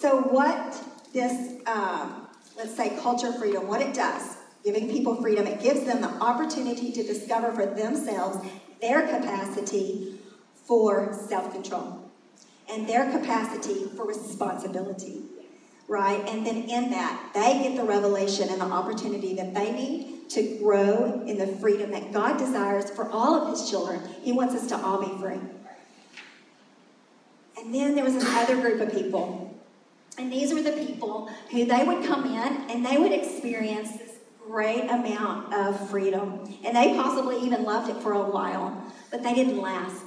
so 0.00 0.18
what 0.18 0.82
this, 1.12 1.60
um, 1.66 2.26
let's 2.56 2.74
say, 2.74 2.96
culture 3.02 3.32
freedom, 3.34 3.68
what 3.68 3.82
it 3.82 3.92
does, 3.92 4.38
giving 4.64 4.88
people 4.88 5.14
freedom, 5.16 5.46
it 5.46 5.60
gives 5.60 5.84
them 5.84 6.00
the 6.00 6.08
opportunity 6.08 6.90
to 6.92 7.02
discover 7.02 7.52
for 7.52 7.66
themselves 7.66 8.38
their 8.80 9.02
capacity 9.02 10.14
for 10.64 11.12
self 11.28 11.52
control 11.52 12.10
and 12.70 12.88
their 12.88 13.10
capacity 13.10 13.88
for 13.94 14.06
responsibility, 14.06 15.20
right? 15.86 16.26
And 16.28 16.46
then 16.46 16.62
in 16.62 16.90
that, 16.92 17.32
they 17.34 17.62
get 17.62 17.76
the 17.76 17.84
revelation 17.84 18.48
and 18.48 18.60
the 18.60 18.66
opportunity 18.66 19.34
that 19.34 19.52
they 19.52 19.70
need 19.70 20.30
to 20.30 20.58
grow 20.62 21.24
in 21.26 21.36
the 21.36 21.46
freedom 21.46 21.90
that 21.90 22.10
God 22.10 22.38
desires 22.38 22.88
for 22.88 23.10
all 23.10 23.34
of 23.34 23.50
His 23.50 23.68
children. 23.68 24.00
He 24.22 24.32
wants 24.32 24.54
us 24.54 24.66
to 24.68 24.76
all 24.76 25.00
be 25.00 25.20
free. 25.20 25.40
And 27.58 27.74
then 27.74 27.94
there 27.94 28.04
was 28.04 28.14
this 28.14 28.24
other 28.24 28.58
group 28.60 28.80
of 28.80 28.92
people. 28.92 29.49
And 30.20 30.30
these 30.30 30.52
were 30.52 30.60
the 30.60 30.72
people 30.72 31.30
who 31.50 31.64
they 31.64 31.82
would 31.82 32.04
come 32.04 32.26
in 32.26 32.70
and 32.70 32.84
they 32.84 32.98
would 32.98 33.10
experience 33.10 33.92
this 33.92 34.16
great 34.46 34.84
amount 34.84 35.54
of 35.54 35.88
freedom. 35.88 36.46
And 36.62 36.76
they 36.76 36.92
possibly 36.94 37.40
even 37.40 37.64
loved 37.64 37.88
it 37.88 37.96
for 38.02 38.12
a 38.12 38.22
while, 38.22 38.84
but 39.10 39.22
they 39.22 39.32
didn't 39.32 39.56
last. 39.62 40.04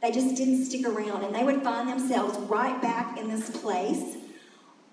They 0.00 0.10
just 0.10 0.36
didn't 0.36 0.64
stick 0.64 0.86
around. 0.86 1.22
And 1.24 1.34
they 1.34 1.44
would 1.44 1.62
find 1.62 1.86
themselves 1.86 2.38
right 2.48 2.80
back 2.80 3.18
in 3.18 3.28
this 3.28 3.50
place 3.50 4.16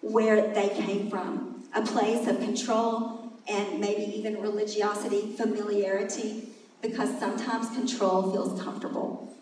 where 0.02 0.54
they 0.54 0.68
came 0.68 1.10
from 1.10 1.64
a 1.74 1.82
place 1.82 2.28
of 2.28 2.42
control 2.42 3.32
and 3.48 3.80
maybe 3.80 4.04
even 4.18 4.42
religiosity, 4.42 5.38
familiarity, 5.38 6.50
because 6.82 7.18
sometimes 7.18 7.70
control 7.70 8.34
feels 8.34 8.62
comfortable. 8.62 9.34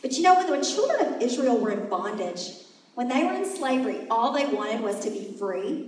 But 0.00 0.12
you 0.12 0.22
know, 0.22 0.36
when 0.36 0.46
the 0.46 0.64
children 0.64 1.14
of 1.14 1.20
Israel 1.20 1.58
were 1.58 1.72
in 1.72 1.88
bondage, 1.88 2.50
when 2.98 3.06
they 3.06 3.22
were 3.22 3.32
in 3.32 3.44
slavery, 3.44 4.08
all 4.10 4.32
they 4.32 4.44
wanted 4.46 4.80
was 4.80 4.98
to 4.98 5.08
be 5.08 5.32
free. 5.38 5.86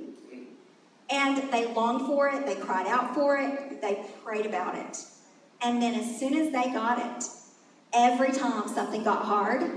And 1.11 1.51
they 1.51 1.67
longed 1.75 2.07
for 2.07 2.29
it, 2.29 2.47
they 2.47 2.55
cried 2.55 2.87
out 2.87 3.17
for 3.17 3.37
it, 3.37 3.83
they 3.83 4.05
prayed 4.25 4.47
about 4.47 4.77
it. 4.77 4.97
And 5.61 5.83
then 5.83 5.97
as 5.97 6.21
soon 6.21 6.35
as 6.37 6.53
they 6.53 6.73
got 6.73 7.01
it, 7.01 7.29
every 7.93 8.31
time 8.31 8.69
something 8.69 9.03
got 9.03 9.25
hard, 9.25 9.69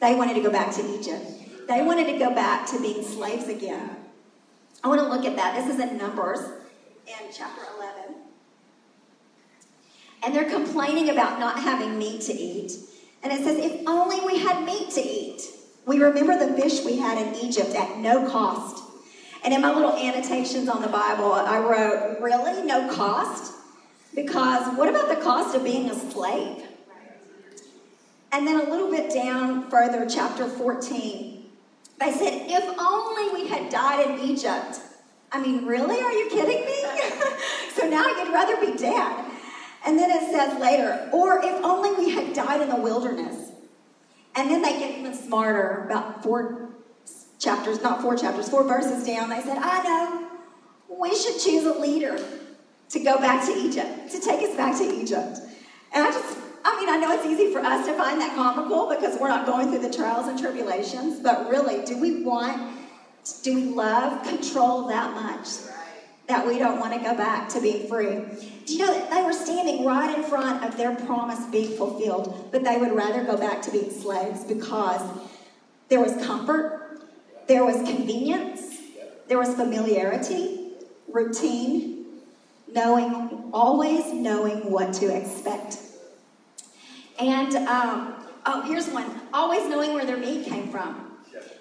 they 0.00 0.16
wanted 0.16 0.34
to 0.34 0.42
go 0.42 0.50
back 0.50 0.74
to 0.74 0.98
Egypt. 0.98 1.24
They 1.68 1.80
wanted 1.80 2.08
to 2.08 2.18
go 2.18 2.34
back 2.34 2.66
to 2.70 2.82
being 2.82 3.04
slaves 3.04 3.46
again. 3.46 3.90
I 4.82 4.88
want 4.88 5.00
to 5.00 5.06
look 5.06 5.24
at 5.24 5.36
that. 5.36 5.54
This 5.54 5.72
is 5.72 5.80
in 5.80 5.96
Numbers 5.96 6.40
in 7.06 7.32
chapter 7.32 7.62
11. 7.78 8.16
And 10.24 10.34
they're 10.34 10.50
complaining 10.50 11.08
about 11.10 11.38
not 11.38 11.60
having 11.60 12.00
meat 12.00 12.22
to 12.22 12.32
eat. 12.32 12.72
And 13.22 13.32
it 13.32 13.44
says, 13.44 13.58
if 13.58 13.86
only 13.86 14.18
we 14.26 14.40
had 14.40 14.64
meat 14.64 14.90
to 14.90 15.00
eat. 15.00 15.42
We 15.86 15.98
remember 15.98 16.38
the 16.38 16.60
fish 16.60 16.84
we 16.84 16.98
had 16.98 17.18
in 17.18 17.34
Egypt 17.36 17.74
at 17.74 17.98
no 17.98 18.28
cost. 18.28 18.84
And 19.42 19.54
in 19.54 19.62
my 19.62 19.74
little 19.74 19.92
annotations 19.92 20.68
on 20.68 20.82
the 20.82 20.88
Bible, 20.88 21.32
I 21.32 21.58
wrote, 21.58 22.20
really? 22.20 22.62
No 22.62 22.92
cost? 22.92 23.54
Because 24.14 24.76
what 24.76 24.88
about 24.88 25.08
the 25.08 25.22
cost 25.22 25.56
of 25.56 25.64
being 25.64 25.88
a 25.88 25.94
slave? 25.94 26.62
And 28.32 28.46
then 28.46 28.60
a 28.60 28.70
little 28.70 28.90
bit 28.90 29.12
down 29.12 29.70
further, 29.70 30.06
chapter 30.08 30.46
14, 30.46 31.44
they 31.98 32.12
said, 32.12 32.46
if 32.48 32.78
only 32.78 33.42
we 33.42 33.48
had 33.48 33.70
died 33.70 34.08
in 34.08 34.30
Egypt. 34.30 34.80
I 35.32 35.40
mean, 35.40 35.66
really? 35.66 36.00
Are 36.00 36.12
you 36.12 36.28
kidding 36.30 36.64
me? 36.64 36.84
so 37.74 37.88
now 37.88 38.06
you'd 38.06 38.32
rather 38.32 38.56
be 38.56 38.76
dead. 38.76 39.24
And 39.86 39.98
then 39.98 40.10
it 40.10 40.30
says 40.30 40.58
later, 40.60 41.08
or 41.12 41.40
if 41.42 41.64
only 41.64 41.92
we 41.92 42.10
had 42.10 42.32
died 42.32 42.60
in 42.60 42.68
the 42.68 42.76
wilderness. 42.76 43.39
And 44.34 44.50
then 44.50 44.62
they 44.62 44.78
get 44.78 44.98
even 44.98 45.14
smarter 45.14 45.84
about 45.86 46.22
four 46.22 46.70
chapters, 47.38 47.82
not 47.82 48.02
four 48.02 48.16
chapters, 48.16 48.48
four 48.48 48.64
verses 48.64 49.04
down. 49.04 49.28
They 49.28 49.40
said, 49.40 49.58
I 49.58 49.82
know, 49.82 50.28
we 51.00 51.16
should 51.16 51.40
choose 51.40 51.64
a 51.64 51.78
leader 51.78 52.18
to 52.90 53.00
go 53.00 53.18
back 53.18 53.44
to 53.46 53.52
Egypt, 53.52 54.10
to 54.10 54.20
take 54.20 54.40
us 54.48 54.56
back 54.56 54.76
to 54.78 54.84
Egypt. 54.84 55.38
And 55.92 56.04
I 56.04 56.10
just, 56.10 56.38
I 56.64 56.78
mean, 56.78 56.88
I 56.88 56.98
know 56.98 57.12
it's 57.12 57.26
easy 57.26 57.52
for 57.52 57.60
us 57.60 57.86
to 57.86 57.94
find 57.94 58.20
that 58.20 58.34
comical 58.34 58.88
because 58.88 59.18
we're 59.18 59.28
not 59.28 59.46
going 59.46 59.70
through 59.70 59.88
the 59.88 59.94
trials 59.94 60.28
and 60.28 60.38
tribulations, 60.38 61.20
but 61.20 61.48
really, 61.48 61.84
do 61.84 61.98
we 61.98 62.22
want, 62.22 62.76
do 63.42 63.54
we 63.54 63.64
love 63.64 64.22
control 64.26 64.88
that 64.88 65.14
much? 65.14 65.48
That 66.30 66.46
we 66.46 66.58
don't 66.58 66.78
want 66.78 66.94
to 66.94 67.00
go 67.00 67.12
back 67.16 67.48
to 67.48 67.60
being 67.60 67.88
free. 67.88 68.22
Do 68.64 68.72
you 68.72 68.78
know 68.78 68.94
that 68.94 69.10
they 69.10 69.22
were 69.22 69.32
standing 69.32 69.84
right 69.84 70.16
in 70.16 70.22
front 70.22 70.64
of 70.64 70.76
their 70.76 70.94
promise 70.94 71.44
being 71.46 71.76
fulfilled, 71.76 72.48
but 72.52 72.62
they 72.62 72.76
would 72.76 72.92
rather 72.92 73.24
go 73.24 73.36
back 73.36 73.62
to 73.62 73.70
being 73.72 73.90
slaves 73.90 74.44
because 74.44 75.02
there 75.88 76.00
was 76.00 76.12
comfort, 76.24 77.02
there 77.48 77.64
was 77.64 77.76
convenience, 77.76 78.78
there 79.26 79.38
was 79.38 79.54
familiarity, 79.54 80.70
routine, 81.08 82.06
knowing, 82.72 83.50
always 83.52 84.12
knowing 84.12 84.70
what 84.70 84.92
to 84.94 85.08
expect. 85.08 85.78
And 87.18 87.56
um, 87.56 88.14
oh, 88.46 88.62
here's 88.62 88.88
one 88.88 89.20
always 89.32 89.68
knowing 89.68 89.94
where 89.94 90.06
their 90.06 90.16
meat 90.16 90.46
came 90.46 90.68
from. 90.68 91.08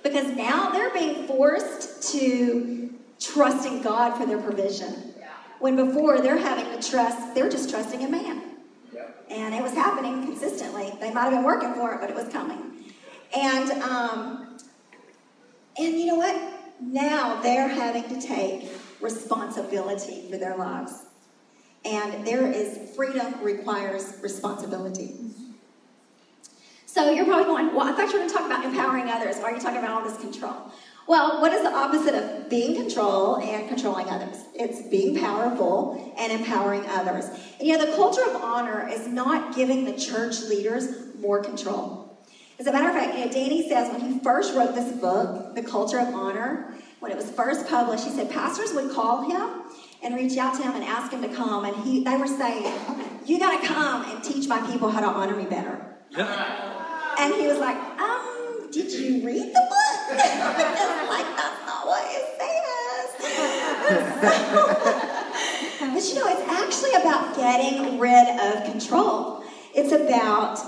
Because 0.04 0.28
now 0.36 0.70
they're 0.70 0.94
being 0.94 1.26
forced 1.26 2.14
to 2.14 2.94
trusting 3.20 3.82
God 3.82 4.18
for 4.18 4.26
their 4.26 4.42
provision. 4.42 5.14
When 5.60 5.76
before 5.76 6.22
they're 6.22 6.38
having 6.38 6.66
to 6.80 6.90
trust, 6.90 7.36
they're 7.36 7.50
just 7.50 7.70
trusting 7.70 8.04
a 8.04 8.10
man. 8.10 8.44
And 9.30 9.54
it 9.54 9.62
was 9.62 9.74
happening 9.74 10.26
consistently. 10.26 10.92
They 11.00 11.14
might 11.14 11.26
have 11.26 11.34
been 11.34 11.44
working 11.44 11.74
for 11.76 11.94
it, 11.94 12.02
but 12.02 12.10
it 12.10 12.16
was 12.16 12.30
coming. 12.30 12.94
And 13.36 13.72
um, 13.84 14.58
and 15.78 16.00
you 16.00 16.08
know 16.08 16.16
what? 16.16 16.36
Now 16.82 17.42
they're 17.42 17.68
having 17.68 18.04
to 18.10 18.20
take 18.20 18.72
responsibility 19.02 20.28
for 20.30 20.38
their 20.38 20.58
lives. 20.58 21.06
And 21.86 22.26
there 22.26 22.52
is 22.52 22.94
freedom 22.96 23.42
requires 23.42 24.18
responsibility. 24.22 25.16
So 26.86 27.12
you're 27.12 27.26
probably 27.26 27.46
going, 27.46 27.76
well, 27.76 27.88
I 27.88 27.92
thought 27.94 28.12
you 28.12 28.14
were 28.14 28.20
going 28.20 28.30
to 28.30 28.36
talk 28.36 28.46
about 28.46 28.66
empowering 28.66 29.10
others. 29.10 29.38
Why 29.38 29.52
are 29.52 29.56
you 29.56 29.62
talking 29.62 29.78
about 29.78 29.92
all 29.92 30.10
this 30.10 30.20
control? 30.20 30.72
Well, 31.10 31.42
what 31.42 31.52
is 31.54 31.64
the 31.64 31.74
opposite 31.74 32.14
of 32.14 32.52
being 32.52 32.76
control 32.76 33.38
and 33.38 33.68
controlling 33.68 34.08
others? 34.10 34.46
It's 34.54 34.88
being 34.90 35.18
powerful 35.18 36.14
and 36.16 36.32
empowering 36.32 36.86
others. 36.86 37.26
And 37.58 37.68
you 37.68 37.76
know, 37.76 37.84
the 37.84 37.94
culture 37.94 38.22
of 38.30 38.36
honor 38.44 38.88
is 38.88 39.08
not 39.08 39.56
giving 39.56 39.86
the 39.86 39.94
church 39.94 40.44
leaders 40.44 41.16
more 41.20 41.42
control. 41.42 42.16
As 42.60 42.68
a 42.68 42.72
matter 42.72 42.90
of 42.90 42.94
fact, 42.94 43.18
you 43.18 43.26
know, 43.26 43.32
Danny 43.32 43.68
says 43.68 43.92
when 43.92 44.02
he 44.02 44.20
first 44.20 44.54
wrote 44.54 44.76
this 44.76 44.96
book, 45.02 45.56
The 45.56 45.64
Culture 45.64 45.98
of 45.98 46.14
Honor, 46.14 46.76
when 47.00 47.12
it 47.12 47.18
was 47.18 47.32
first 47.32 47.68
published, 47.68 48.04
he 48.04 48.12
said 48.12 48.30
pastors 48.30 48.72
would 48.74 48.92
call 48.92 49.28
him 49.28 49.64
and 50.04 50.14
reach 50.14 50.38
out 50.38 50.54
to 50.58 50.62
him 50.62 50.76
and 50.76 50.84
ask 50.84 51.12
him 51.12 51.24
to 51.24 51.30
come, 51.30 51.66
and 51.66 51.76
he 51.78 52.04
they 52.04 52.18
were 52.18 52.28
saying, 52.28 52.72
"You 53.26 53.40
got 53.40 53.60
to 53.60 53.68
come 53.68 54.06
and 54.12 54.24
teach 54.24 54.48
my 54.48 54.62
people 54.70 54.92
how 54.92 55.00
to 55.00 55.08
honor 55.08 55.36
me 55.36 55.46
better." 55.46 55.98
Yeah. 56.12 57.16
And 57.18 57.34
he 57.34 57.48
was 57.48 57.58
like, 57.58 57.78
"Um, 58.00 58.70
did 58.70 58.92
you 58.92 59.26
read 59.26 59.48
the 59.56 59.68
book?" 59.70 59.79
Like 60.10 61.30
that's 61.36 61.62
not 61.66 61.86
what 61.86 62.04
it 62.10 62.26
says. 62.40 63.08
but 65.80 66.04
you 66.04 66.16
know, 66.16 66.28
it's 66.28 66.48
actually 66.50 66.94
about 67.02 67.36
getting 67.36 68.00
rid 68.00 68.28
of 68.40 68.64
control. 68.72 69.44
It's 69.74 69.92
about 69.92 70.60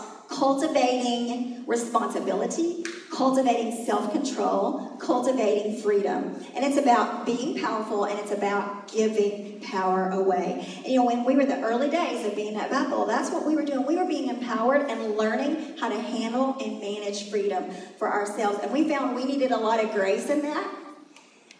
cultivating 0.41 1.63
responsibility, 1.67 2.83
cultivating 3.11 3.85
self 3.85 4.11
control, 4.11 4.97
cultivating 4.97 5.79
freedom. 5.79 6.35
And 6.55 6.65
it's 6.65 6.77
about 6.77 7.27
being 7.27 7.61
powerful 7.61 8.05
and 8.05 8.17
it's 8.17 8.31
about 8.31 8.91
giving 8.91 9.61
power 9.61 10.09
away. 10.09 10.65
And 10.77 10.87
you 10.87 10.95
know, 10.95 11.05
when 11.05 11.25
we 11.25 11.35
were 11.35 11.45
the 11.45 11.61
early 11.61 11.91
days 11.91 12.25
of 12.25 12.35
being 12.35 12.55
at 12.55 12.71
Bethel, 12.71 13.05
that's 13.05 13.29
what 13.29 13.45
we 13.45 13.55
were 13.55 13.63
doing. 13.63 13.85
We 13.85 13.95
were 13.97 14.07
being 14.07 14.29
empowered 14.29 14.89
and 14.89 15.15
learning 15.15 15.77
how 15.79 15.89
to 15.89 16.01
handle 16.01 16.57
and 16.59 16.79
manage 16.79 17.29
freedom 17.29 17.69
for 17.99 18.11
ourselves. 18.11 18.57
And 18.63 18.73
we 18.73 18.89
found 18.89 19.15
we 19.15 19.25
needed 19.25 19.51
a 19.51 19.57
lot 19.57 19.83
of 19.83 19.91
grace 19.91 20.27
in 20.27 20.41
that. 20.41 20.75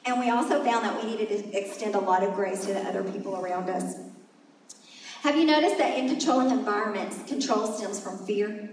And 0.08 0.20
we 0.20 0.32
also 0.32 0.64
found 0.64 0.86
that 0.86 1.04
we 1.04 1.08
needed 1.08 1.30
to 1.30 1.56
extend 1.56 1.94
a 1.94 2.00
lot 2.00 2.24
of 2.24 2.34
grace 2.34 2.66
to 2.66 2.74
the 2.74 2.80
other 2.80 3.04
people 3.04 3.40
around 3.40 3.70
us. 3.70 3.94
Have 5.22 5.38
you 5.38 5.46
noticed 5.46 5.78
that 5.78 6.00
in 6.00 6.08
controlling 6.08 6.50
environments, 6.50 7.22
control 7.28 7.72
stems 7.72 8.00
from 8.00 8.18
fear? 8.26 8.72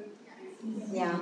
Yeah. 0.90 1.18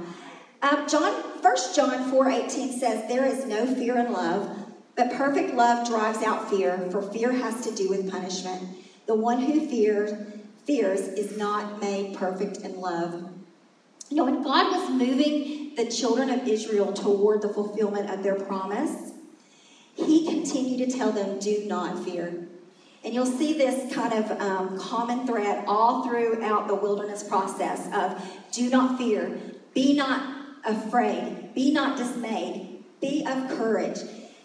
Um, 0.62 0.88
John, 0.88 1.12
1 1.42 1.56
John 1.75 2.12
4.18 2.12 2.78
says, 2.78 3.09
There 3.09 3.25
is 3.25 3.45
no 3.45 3.66
fear 3.75 3.99
in 3.99 4.12
love, 4.12 4.56
but 4.95 5.12
perfect 5.14 5.54
love 5.54 5.88
drives 5.88 6.23
out 6.23 6.49
fear, 6.49 6.88
for 6.92 7.02
fear 7.02 7.33
has 7.33 7.61
to 7.62 7.75
do 7.75 7.88
with 7.88 8.09
punishment. 8.09 8.68
The 9.06 9.16
one 9.16 9.40
who 9.40 9.66
fears, 9.68 10.12
fears 10.64 11.00
is 11.00 11.37
not 11.37 11.80
made 11.80 12.16
perfect 12.16 12.59
in 12.59 12.80
love. 12.80 13.28
You 14.09 14.18
know, 14.18 14.25
when 14.26 14.45
God 14.45 14.71
was 14.71 14.90
moving 14.90 15.75
the 15.75 15.90
children 15.90 16.30
of 16.30 16.47
Israel 16.47 16.92
toward 16.92 17.42
the 17.42 17.49
fulfillment 17.49 18.11
of 18.11 18.23
their 18.23 18.37
promise, 18.37 19.11
he 19.97 20.25
continued 20.25 20.88
to 20.88 20.97
tell 20.97 21.11
them, 21.11 21.40
Do 21.40 21.64
not 21.66 22.04
fear. 22.04 22.47
And 23.07 23.15
you'll 23.15 23.25
see 23.25 23.57
this 23.57 23.95
kind 23.95 24.13
of 24.13 24.41
um, 24.41 24.77
common 24.81 25.29
thread 25.29 25.63
all 25.69 26.03
throughout 26.03 26.67
the 26.67 26.75
wilderness 26.75 27.23
process 27.23 27.87
of 27.95 28.21
do 28.51 28.69
not 28.69 28.99
fear, 28.99 29.39
be 29.75 29.95
not 29.95 30.35
afraid, 30.65 31.53
be 31.55 31.71
not 31.71 31.97
dismayed, 31.97 32.83
be 33.01 33.25
of 33.25 33.49
courage. 33.57 34.01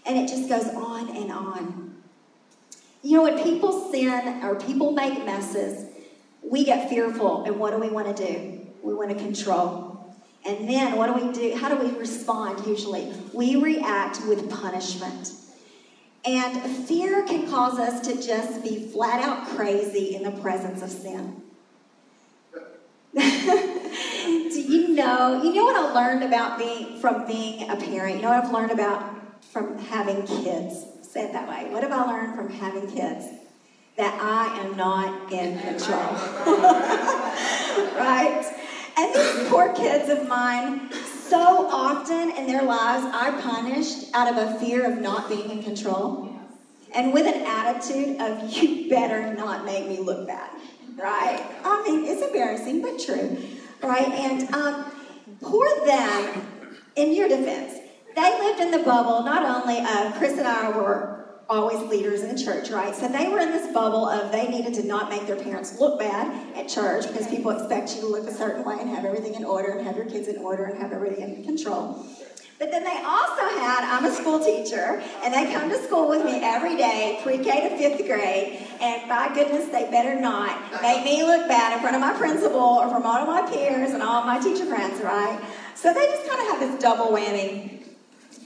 And 0.06 0.16
it 0.16 0.30
just 0.30 0.48
goes 0.48 0.68
on 0.76 1.10
and 1.18 1.32
on. 1.32 1.96
You 3.02 3.18
know, 3.18 3.24
when 3.24 3.42
people 3.42 3.92
sin 3.92 4.44
or 4.44 4.60
people 4.60 4.92
make 4.92 5.26
messes, 5.26 5.88
we 6.44 6.64
get 6.64 6.88
fearful. 6.88 7.46
And 7.46 7.60
what 7.60 7.72
do 7.72 7.80
we 7.80 7.90
want 7.90 8.16
to 8.16 8.28
do? 8.28 8.68
We 8.84 8.94
want 8.94 9.10
to 9.10 9.16
control. 9.16 10.16
And 10.46 10.70
then 10.70 10.98
what 10.98 11.08
do 11.08 11.26
we 11.26 11.34
do? 11.34 11.56
How 11.56 11.68
do 11.68 11.84
we 11.84 11.98
respond 11.98 12.68
usually? 12.68 13.12
We 13.34 13.56
react 13.56 14.20
with 14.28 14.52
punishment. 14.52 15.32
And 16.24 16.88
fear 16.88 17.24
can 17.24 17.50
cause 17.50 17.80
us 17.80 18.02
to 18.02 18.22
just 18.22 18.64
be 18.64 18.88
flat 18.88 19.24
out 19.24 19.48
crazy 19.48 20.16
in 20.16 20.24
the 20.24 20.32
presence 20.42 20.82
of 20.84 20.90
sin. 20.90 21.42
Do 23.14 24.62
you 24.62 24.90
know? 24.90 25.42
You 25.44 25.54
know 25.54 25.66
what 25.66 25.76
I 25.76 25.92
learned 25.94 26.24
about 26.24 26.60
being 26.60 27.00
from 27.00 27.26
being 27.26 27.70
a 27.70 27.76
parent? 27.76 28.18
You 28.18 28.22
know 28.22 28.30
what 28.30 28.46
I've 28.46 28.54
learned 28.54 28.72
about 28.72 29.44
from 29.52 29.78
having 29.80 30.26
kids? 30.28 30.86
Say 31.02 31.24
it 31.24 31.34
that 31.34 31.50
way. 31.50 31.72
What 31.72 31.84
have 31.84 31.92
I 31.92 32.06
learned 32.06 32.36
from 32.36 32.50
having 32.50 32.90
kids? 32.90 33.26
That 33.98 34.18
I 34.22 34.60
am 34.60 34.78
not 34.78 35.32
in 35.34 35.60
control. 35.60 36.00
right? 37.98 38.46
And 38.98 39.16
these 39.16 39.50
poor 39.50 39.74
kids 39.74 40.10
of 40.10 40.28
mine, 40.28 40.90
so 41.32 41.66
often 41.72 42.30
in 42.32 42.46
their 42.46 42.62
lives 42.62 43.06
are 43.06 43.42
punished 43.42 44.14
out 44.14 44.28
of 44.28 44.36
a 44.36 44.60
fear 44.60 44.92
of 44.92 45.00
not 45.00 45.30
being 45.30 45.50
in 45.50 45.64
control 45.64 46.30
and 46.94 47.14
with 47.14 47.26
an 47.26 47.46
attitude 47.46 48.20
of, 48.20 48.52
you 48.52 48.90
better 48.90 49.34
not 49.34 49.64
make 49.64 49.88
me 49.88 50.00
look 50.00 50.28
bad, 50.28 50.50
right? 50.98 51.42
I 51.64 51.84
mean, 51.88 52.04
it's 52.04 52.22
embarrassing, 52.22 52.82
but 52.82 53.00
true, 53.00 53.38
right? 53.82 54.10
And 54.10 54.54
um, 54.54 54.92
poor 55.40 55.66
them, 55.86 56.78
in 56.98 57.16
your 57.16 57.30
defense, 57.30 57.80
they 58.14 58.40
lived 58.42 58.60
in 58.60 58.72
the 58.72 58.80
bubble 58.80 59.24
not 59.24 59.46
only 59.46 59.80
of 59.80 60.14
Chris 60.18 60.38
and 60.38 60.46
I 60.46 60.70
were 60.78 61.21
always 61.52 61.80
leaders 61.90 62.22
in 62.22 62.34
the 62.34 62.42
church, 62.42 62.70
right? 62.70 62.96
So 62.96 63.10
they 63.10 63.28
were 63.28 63.40
in 63.40 63.52
this 63.52 63.72
bubble 63.74 64.08
of 64.08 64.32
they 64.32 64.48
needed 64.48 64.74
to 64.76 64.84
not 64.84 65.10
make 65.10 65.28
their 65.28 65.36
parents 65.36 65.80
look 65.80 66.00
bad 66.00 66.56
at 66.56 66.70
church 66.70 67.08
because 67.08 67.28
people 67.28 67.52
expect 67.52 67.94
you 67.94 68.02
to 68.02 68.08
look 68.08 68.28
a 68.28 68.34
certain 68.34 68.64
way 68.64 68.78
and 68.80 68.90
have 68.90 69.04
everything 69.04 69.36
in 69.36 69.44
order 69.44 69.72
and 69.74 69.86
have 69.86 69.98
your 69.98 70.06
kids 70.06 70.30
in 70.30 70.38
order 70.38 70.64
and 70.64 70.82
have 70.82 70.94
everything 70.94 71.36
in 71.36 71.44
control. 71.44 72.06
But 72.58 72.72
then 72.72 72.84
they 72.84 73.02
also 73.04 73.42
had, 73.60 73.84
I'm 73.84 74.06
a 74.06 74.14
school 74.14 74.40
teacher, 74.40 75.02
and 75.24 75.34
they 75.34 75.52
come 75.52 75.68
to 75.70 75.82
school 75.84 76.08
with 76.08 76.24
me 76.24 76.42
every 76.44 76.78
day, 76.78 77.20
pre 77.24 77.40
K 77.40 77.68
to 77.68 77.76
fifth 77.76 78.06
grade, 78.06 78.60
and 78.80 79.10
by 79.10 79.34
goodness, 79.34 79.66
they 79.70 79.90
better 79.90 80.20
not 80.20 80.72
make 80.82 81.04
me 81.04 81.24
look 81.24 81.48
bad 81.48 81.74
in 81.74 81.80
front 81.80 81.96
of 81.96 82.02
my 82.02 82.14
principal 82.14 82.60
or 82.60 82.88
from 82.88 83.04
all 83.04 83.18
of 83.18 83.28
my 83.28 83.50
peers 83.52 83.92
and 83.92 84.04
all 84.04 84.24
my 84.26 84.40
teacher 84.40 84.66
friends, 84.66 85.02
right? 85.02 85.42
So 85.74 85.92
they 85.92 86.06
just 86.06 86.30
kind 86.30 86.40
of 86.40 86.48
have 86.50 86.60
this 86.60 86.82
double 86.82 87.08
whammy. 87.08 87.84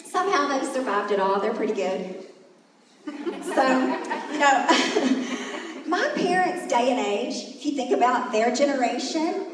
Somehow 0.06 0.48
they've 0.48 0.74
survived 0.74 1.12
it 1.12 1.20
all, 1.20 1.42
they're 1.42 1.54
pretty 1.54 1.74
good. 1.74 2.26
So, 3.06 3.12
you 4.32 4.40
know, 4.40 4.66
my 5.88 6.12
parents' 6.16 6.68
day 6.68 6.92
and 6.92 7.00
age, 7.00 7.36
if 7.56 7.66
you 7.66 7.74
think 7.74 7.92
about 7.92 8.32
their 8.32 8.54
generation, 8.54 9.46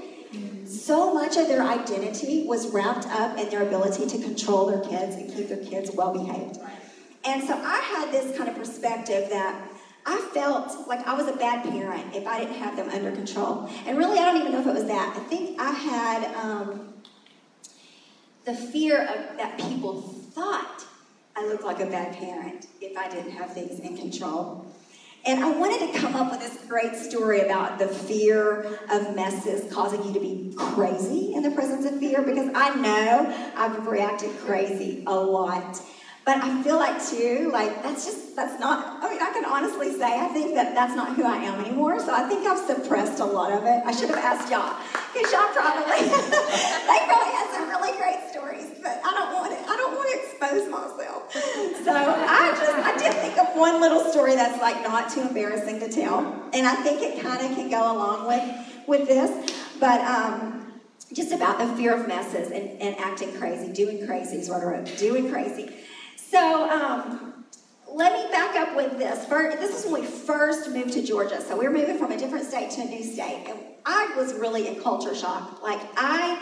so 0.66 1.14
much 1.14 1.38
of 1.38 1.48
their 1.48 1.62
identity 1.62 2.46
was 2.48 2.70
wrapped 2.70 3.06
up 3.08 3.38
in 3.38 3.50
their 3.50 3.64
ability 3.64 4.08
to 4.08 4.24
control 4.24 4.68
their 4.68 4.82
kids 4.82 5.16
and 5.16 5.34
keep 5.34 5.50
their 5.50 5.64
kids 5.64 5.92
well 5.94 6.14
behaved. 6.14 6.58
And 7.26 7.44
so 7.44 7.54
I 7.54 7.78
had 7.78 8.12
this 8.12 8.36
kind 8.38 8.50
of 8.50 8.56
perspective 8.56 9.30
that 9.30 9.70
I 10.06 10.18
felt 10.34 10.88
like 10.88 11.06
I 11.06 11.14
was 11.14 11.28
a 11.28 11.36
bad 11.36 11.70
parent 11.70 12.16
if 12.16 12.26
I 12.26 12.40
didn't 12.40 12.56
have 12.56 12.76
them 12.76 12.90
under 12.90 13.12
control. 13.12 13.70
And 13.86 13.98
really, 13.98 14.18
I 14.18 14.26
don't 14.26 14.38
even 14.38 14.54
know 14.54 14.62
if 14.62 14.68
it 14.68 14.74
was 14.74 14.86
that. 14.86 15.16
I 15.16 15.20
think 15.20 15.62
I 15.62 15.72
had 15.72 16.36
um, 16.36 16.94
the 18.46 18.56
fear 18.56 19.02
of 19.02 19.38
that 19.38 19.60
people 19.60 20.02
thought 20.02 20.86
I 21.42 21.48
looked 21.48 21.64
like 21.64 21.80
a 21.80 21.88
bad 21.88 22.16
parent 22.18 22.68
if 22.82 22.96
I 22.96 23.10
didn't 23.10 23.32
have 23.32 23.52
things 23.52 23.80
in 23.80 23.98
control. 23.98 24.64
And 25.26 25.44
I 25.44 25.52
wanted 25.52 25.92
to 25.92 26.00
come 26.00 26.16
up 26.16 26.32
with 26.32 26.40
this 26.40 26.64
great 26.68 26.96
story 26.96 27.42
about 27.42 27.80
the 27.80 27.88
fear 27.88 28.80
of 28.92 29.16
messes 29.16 29.72
causing 29.74 30.04
you 30.04 30.14
to 30.14 30.20
be 30.20 30.54
crazy 30.56 31.34
in 31.34 31.42
the 31.42 31.50
presence 31.50 31.86
of 31.86 32.00
fear 32.00 32.22
because 32.22 32.50
I 32.54 32.76
know 32.76 33.54
I've 33.56 33.88
reacted 33.88 34.30
crazy 34.46 35.04
a 35.08 35.16
lot. 35.16 35.82
But 36.26 36.38
I 36.38 36.62
feel 36.62 36.78
like 36.78 37.04
too, 37.04 37.50
like 37.52 37.82
that's 37.82 38.06
just 38.06 38.36
that's 38.36 38.60
not. 38.60 39.04
I 39.04 39.10
mean, 39.10 39.22
I 39.22 39.32
can 39.34 39.46
honestly 39.46 39.92
say 39.98 40.20
I 40.20 40.28
think 40.28 40.54
that 40.54 40.76
that's 40.76 40.96
not 40.96 41.16
who 41.16 41.24
I 41.24 41.38
am 41.38 41.60
anymore. 41.66 42.00
So 42.00 42.14
I 42.14 42.28
think 42.30 42.46
I've 42.46 42.60
suppressed 42.60 43.20
a 43.20 43.26
lot 43.26 43.52
of 43.52 43.64
it. 43.66 43.82
I 43.84 43.92
should 43.92 44.10
have 44.10 44.20
asked 44.20 44.52
y'all 44.52 44.78
because 45.14 45.32
y'all 45.34 45.50
probably 45.50 46.06
they 46.06 47.00
probably 47.10 47.34
had 47.34 47.50
some 47.58 47.70
really 47.70 47.98
great 47.98 48.30
stories, 48.30 48.70
but 48.84 49.02
I 49.04 49.14
don't 49.18 49.34
want 49.34 49.54
it. 49.54 49.66
I 49.68 49.76
don't 49.76 49.96
want 49.98 50.10
to 50.14 50.18
expose 50.22 50.70
myself. 50.70 51.21
So 51.82 51.92
I 51.92 52.52
just 52.52 52.72
I 52.72 52.96
did 52.98 53.14
think 53.22 53.38
of 53.40 53.48
one 53.58 53.82
little 53.82 54.12
story 54.12 54.36
that's 54.36 54.62
like 54.62 54.84
not 54.84 55.10
too 55.10 55.22
embarrassing 55.22 55.80
to 55.80 55.90
tell, 55.90 56.20
and 56.54 56.68
I 56.68 56.76
think 56.84 57.02
it 57.02 57.24
kind 57.24 57.44
of 57.44 57.56
can 57.58 57.70
go 57.70 57.82
along 57.92 58.28
with 58.28 58.88
with 58.88 59.08
this, 59.08 59.52
but. 59.80 60.02
um 60.02 60.58
just 61.14 61.32
about 61.34 61.58
the 61.58 61.68
fear 61.76 61.94
of 61.94 62.08
messes 62.08 62.52
and, 62.52 62.82
and 62.82 62.96
acting 62.98 63.34
crazy, 63.38 63.72
doing 63.74 64.06
crazy 64.06 64.38
is 64.38 64.50
what 64.50 64.62
I 64.62 64.66
wrote, 64.66 64.98
doing 64.98 65.30
crazy. 65.30 65.70
So 66.16 66.70
um, 66.70 67.44
let 67.94 68.14
me 68.14 68.32
back 68.32 68.56
up 68.56 68.76
with 68.76 68.98
this. 68.98 69.26
First, 69.26 69.60
this 69.60 69.84
is 69.84 69.92
when 69.92 70.02
we 70.02 70.08
first 70.08 70.70
moved 70.70 70.94
to 70.94 71.04
Georgia. 71.04 71.42
So 71.42 71.58
we 71.58 71.68
were 71.68 71.74
moving 71.74 71.98
from 71.98 72.12
a 72.12 72.18
different 72.18 72.46
state 72.46 72.72
to 72.72 72.82
a 72.82 72.86
new 72.86 73.04
state. 73.04 73.46
And 73.50 73.60
I 73.86 74.14
was 74.16 74.34
really 74.36 74.68
in 74.68 74.82
culture 74.82 75.14
shock. 75.14 75.62
Like, 75.62 75.82
I 75.98 76.42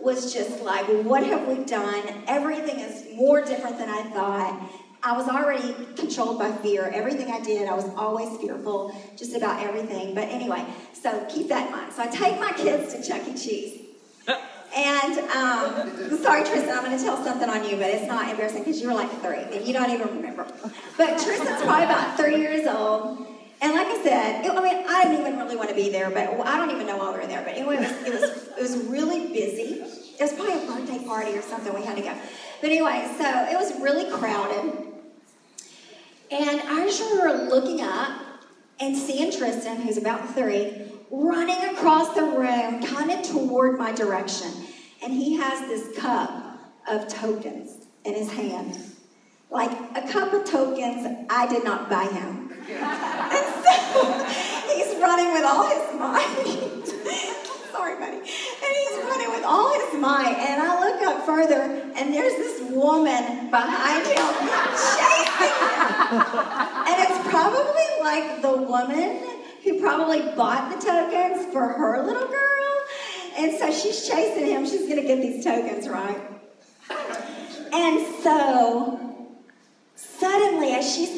was 0.00 0.32
just 0.32 0.62
like, 0.62 0.86
what 1.04 1.24
have 1.24 1.46
we 1.48 1.64
done? 1.64 2.02
Everything 2.26 2.80
is 2.80 3.06
more 3.16 3.44
different 3.44 3.78
than 3.78 3.88
I 3.88 4.02
thought. 4.10 4.70
I 5.02 5.16
was 5.16 5.28
already 5.28 5.74
controlled 5.94 6.38
by 6.38 6.50
fear. 6.50 6.90
Everything 6.92 7.30
I 7.30 7.40
did, 7.40 7.68
I 7.68 7.74
was 7.74 7.88
always 7.96 8.36
fearful, 8.40 8.94
just 9.16 9.36
about 9.36 9.62
everything. 9.62 10.14
But 10.14 10.24
anyway, 10.24 10.64
so 10.92 11.24
keep 11.28 11.48
that 11.48 11.66
in 11.66 11.72
mind. 11.72 11.92
So 11.92 12.02
I 12.02 12.06
take 12.08 12.40
my 12.40 12.52
kids 12.52 12.94
to 12.94 13.02
Chuck 13.02 13.26
E. 13.28 13.34
Cheese. 13.34 13.82
And 14.76 15.18
um, 15.30 16.18
sorry, 16.18 16.44
Tristan, 16.44 16.70
I'm 16.70 16.84
going 16.84 16.96
to 16.96 17.02
tell 17.02 17.22
something 17.24 17.48
on 17.48 17.64
you, 17.68 17.76
but 17.76 17.86
it's 17.86 18.06
not 18.06 18.28
embarrassing 18.28 18.64
because 18.64 18.80
you 18.80 18.88
were 18.88 18.94
like 18.94 19.10
three 19.22 19.38
and 19.56 19.66
you 19.66 19.72
don't 19.72 19.90
even 19.90 20.08
remember. 20.08 20.46
But 20.96 21.18
Tristan's 21.18 21.62
probably 21.62 21.84
about 21.84 22.16
three 22.18 22.36
years 22.36 22.66
old. 22.66 23.27
And 23.60 23.72
like 23.72 23.88
I 23.88 24.02
said, 24.02 24.44
it, 24.44 24.50
I 24.50 24.62
mean, 24.62 24.84
I 24.88 25.04
didn't 25.04 25.20
even 25.20 25.38
really 25.38 25.56
want 25.56 25.68
to 25.68 25.74
be 25.74 25.90
there, 25.90 26.10
but 26.10 26.28
I 26.46 26.56
don't 26.56 26.70
even 26.70 26.86
know 26.86 26.96
why 26.96 27.10
we 27.12 27.18
were 27.18 27.26
there. 27.26 27.42
But 27.42 27.54
anyway, 27.54 27.76
it 27.76 27.80
was, 27.80 28.06
it 28.06 28.12
was, 28.12 28.48
it 28.56 28.62
was 28.62 28.88
really 28.88 29.32
busy. 29.32 29.82
It 29.82 30.20
was 30.20 30.32
probably 30.32 30.54
a 30.54 30.66
birthday 30.66 31.04
party 31.04 31.36
or 31.36 31.42
something 31.42 31.74
we 31.74 31.84
had 31.84 31.96
to 31.96 32.02
go. 32.02 32.14
But 32.60 32.70
anyway, 32.70 33.12
so 33.18 33.24
it 33.50 33.56
was 33.56 33.80
really 33.80 34.10
crowded. 34.16 34.88
And 36.30 36.60
I 36.60 36.84
just 36.86 37.00
remember 37.00 37.44
looking 37.52 37.80
up 37.80 38.20
and 38.80 38.96
seeing 38.96 39.32
Tristan, 39.32 39.80
who's 39.80 39.96
about 39.96 40.34
three, 40.34 40.92
running 41.10 41.74
across 41.74 42.14
the 42.14 42.22
room, 42.22 42.82
kind 42.82 43.10
of 43.10 43.22
toward 43.22 43.78
my 43.78 43.92
direction. 43.92 44.52
And 45.02 45.12
he 45.12 45.36
has 45.36 45.60
this 45.62 45.98
cup 45.98 46.58
of 46.88 47.08
tokens 47.08 47.86
in 48.04 48.14
his 48.14 48.30
hand. 48.30 48.78
Like 49.50 49.70
a 49.96 50.06
cup 50.12 50.32
of 50.32 50.44
tokens 50.44 51.26
I 51.30 51.46
did 51.48 51.64
not 51.64 51.88
buy 51.88 52.04
him. 52.04 52.37
And 52.70 53.46
so 53.64 54.02
he's 54.72 55.00
running 55.00 55.32
with 55.32 55.44
all 55.44 55.66
his 55.68 55.98
might. 55.98 56.84
Sorry, 57.72 57.94
buddy. 57.96 58.16
And 58.16 58.24
he's 58.24 59.04
running 59.04 59.30
with 59.30 59.44
all 59.44 59.72
his 59.72 60.00
might. 60.00 60.36
And 60.38 60.62
I 60.62 60.80
look 60.80 61.02
up 61.02 61.24
further, 61.24 61.62
and 61.96 62.12
there's 62.12 62.34
this 62.34 62.70
woman 62.70 63.50
behind 63.50 64.06
him 64.06 64.28
chasing 64.96 65.56
him. 65.56 66.20
And 66.86 66.96
it's 67.04 67.28
probably 67.28 67.88
like 68.00 68.42
the 68.42 68.56
woman 68.56 69.20
who 69.64 69.80
probably 69.80 70.20
bought 70.36 70.70
the 70.70 70.84
tokens 70.84 71.50
for 71.52 71.68
her 71.68 72.04
little 72.04 72.28
girl. 72.28 72.38
And 73.38 73.56
so 73.58 73.70
she's 73.70 74.06
chasing 74.08 74.46
him. 74.46 74.66
She's 74.66 74.82
going 74.88 74.96
to 74.96 75.06
get 75.06 75.20
these 75.20 75.44
tokens, 75.44 75.88
right? 75.88 76.18
And 77.72 78.22
so 78.22 78.77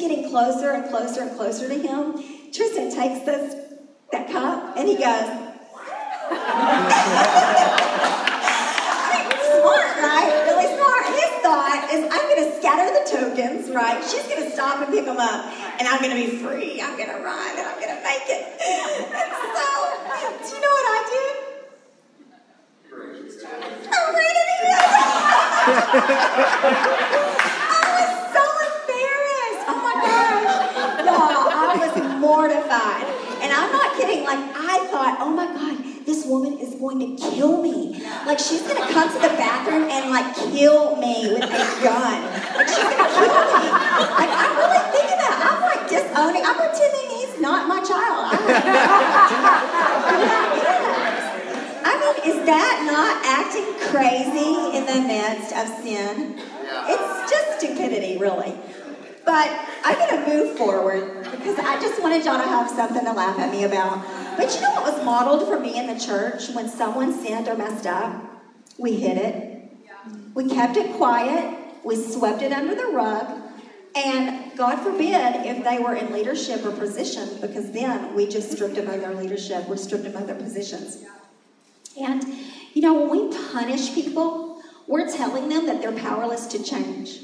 getting 0.01 0.29
closer 0.29 0.71
and 0.71 0.89
closer 0.89 1.21
and 1.21 1.37
closer 1.37 1.67
to 1.69 1.75
him, 1.75 2.51
Tristan 2.51 2.91
takes 2.91 3.23
this 3.25 3.55
that 4.11 4.29
cup 4.29 4.75
and 4.75 4.89
he 4.89 4.95
goes. 4.95 5.47
smart, 9.61 9.93
right? 10.01 10.31
Really 10.47 10.67
smart. 10.75 11.05
His 11.05 11.31
thought 11.43 11.89
is, 11.93 12.01
I'm 12.11 12.25
going 12.29 12.43
to 12.43 12.57
scatter 12.57 12.89
the 12.91 13.05
tokens, 13.07 13.69
right? 13.69 14.03
She's 14.03 14.25
going 14.27 14.43
to 14.43 14.49
stop 14.51 14.81
and 14.81 14.91
pick 14.93 15.05
them 15.05 15.17
up, 15.17 15.45
and 15.79 15.87
I'm 15.87 16.01
going 16.01 16.11
to 16.11 16.21
be 16.21 16.37
free. 16.37 16.81
I'm 16.81 16.97
going 16.97 17.09
to 17.09 17.21
run, 17.21 17.57
and 17.57 17.67
I'm 17.67 17.79
going 17.79 17.95
to 17.95 18.01
make 18.03 18.27
it. 18.27 18.43
And 18.61 19.31
so, 19.53 19.65
do 20.43 20.55
you 20.55 20.61
know 20.61 20.73
what 20.73 20.87
I 20.87 21.01
did? 21.11 21.35
I 23.91 23.95
ran 24.13 24.35
it 27.07 27.17
mortified. 32.31 33.03
And 33.43 33.51
I'm 33.51 33.71
not 33.75 33.97
kidding. 33.99 34.23
Like, 34.23 34.39
I 34.55 34.87
thought, 34.87 35.19
oh 35.19 35.31
my 35.35 35.51
God, 35.51 35.75
this 36.05 36.25
woman 36.25 36.57
is 36.63 36.75
going 36.79 37.03
to 37.03 37.09
kill 37.19 37.61
me. 37.61 37.99
Like, 38.25 38.39
she's 38.39 38.63
going 38.63 38.79
to 38.79 38.87
come 38.87 39.11
to 39.11 39.19
the 39.19 39.35
bathroom 39.35 39.91
and, 39.91 40.07
like, 40.07 40.31
kill 40.55 40.95
me 40.95 41.35
with 41.35 41.43
a 41.43 41.67
gun. 41.83 42.19
Like, 42.55 42.71
she's 42.71 42.87
going 42.87 43.03
to 43.03 43.11
kill 43.19 43.35
me. 43.35 43.67
Like, 44.15 44.31
I'm 44.31 44.53
really 44.55 44.83
thinking 44.95 45.19
that. 45.19 45.35
I'm, 45.43 45.59
like, 45.59 45.83
disowning. 45.91 46.43
I'm 46.47 46.55
pretending 46.55 47.07
he's 47.19 47.35
not 47.43 47.67
my 47.67 47.83
child. 47.83 48.31
Like, 48.31 48.63
I 51.83 51.91
mean, 51.99 52.15
is 52.31 52.39
that 52.47 52.75
not 52.87 53.19
acting 53.27 53.67
crazy 53.91 54.55
in 54.79 54.87
the 54.87 55.03
midst 55.03 55.51
of 55.51 55.67
sin? 55.83 56.39
It's 56.87 57.11
just 57.27 57.59
stupidity, 57.59 58.15
really. 58.17 58.55
But 59.25 59.49
I'm 59.83 59.97
going 59.97 60.23
to 60.23 60.29
move 60.29 60.57
forward 60.57 61.23
because 61.31 61.59
I 61.59 61.79
just 61.79 62.01
wanted 62.01 62.25
y'all 62.25 62.37
to 62.37 62.47
have 62.47 62.69
something 62.69 63.05
to 63.05 63.13
laugh 63.13 63.37
at 63.39 63.51
me 63.51 63.63
about. 63.63 64.03
But 64.37 64.53
you 64.55 64.61
know 64.61 64.71
what 64.71 64.93
was 64.93 65.05
modeled 65.05 65.47
for 65.47 65.59
me 65.59 65.77
in 65.77 65.87
the 65.87 65.99
church 65.99 66.49
when 66.49 66.67
someone 66.67 67.13
sinned 67.13 67.47
or 67.47 67.55
messed 67.55 67.85
up? 67.85 68.21
We 68.77 68.95
hid 68.95 69.17
it. 69.17 69.71
We 70.33 70.49
kept 70.49 70.77
it 70.77 70.93
quiet. 70.95 71.57
We 71.83 71.95
swept 71.95 72.41
it 72.41 72.51
under 72.51 72.75
the 72.75 72.87
rug. 72.87 73.41
And 73.95 74.55
God 74.57 74.77
forbid 74.77 75.45
if 75.45 75.63
they 75.63 75.79
were 75.79 75.95
in 75.95 76.13
leadership 76.13 76.65
or 76.65 76.71
position, 76.71 77.27
because 77.41 77.71
then 77.71 78.15
we 78.15 78.27
just 78.27 78.51
stripped 78.51 78.75
them 78.75 78.87
of 78.87 79.01
their 79.01 79.13
leadership, 79.13 79.67
we 79.67 79.77
stripped 79.77 80.05
them 80.05 80.15
of 80.15 80.27
their 80.27 80.35
positions. 80.35 81.03
And, 81.99 82.23
you 82.73 82.81
know, 82.81 82.93
when 82.93 83.09
we 83.09 83.37
punish 83.51 83.93
people, 83.93 84.61
we're 84.87 85.11
telling 85.11 85.49
them 85.49 85.65
that 85.65 85.81
they're 85.81 85.91
powerless 85.91 86.47
to 86.47 86.63
change. 86.63 87.19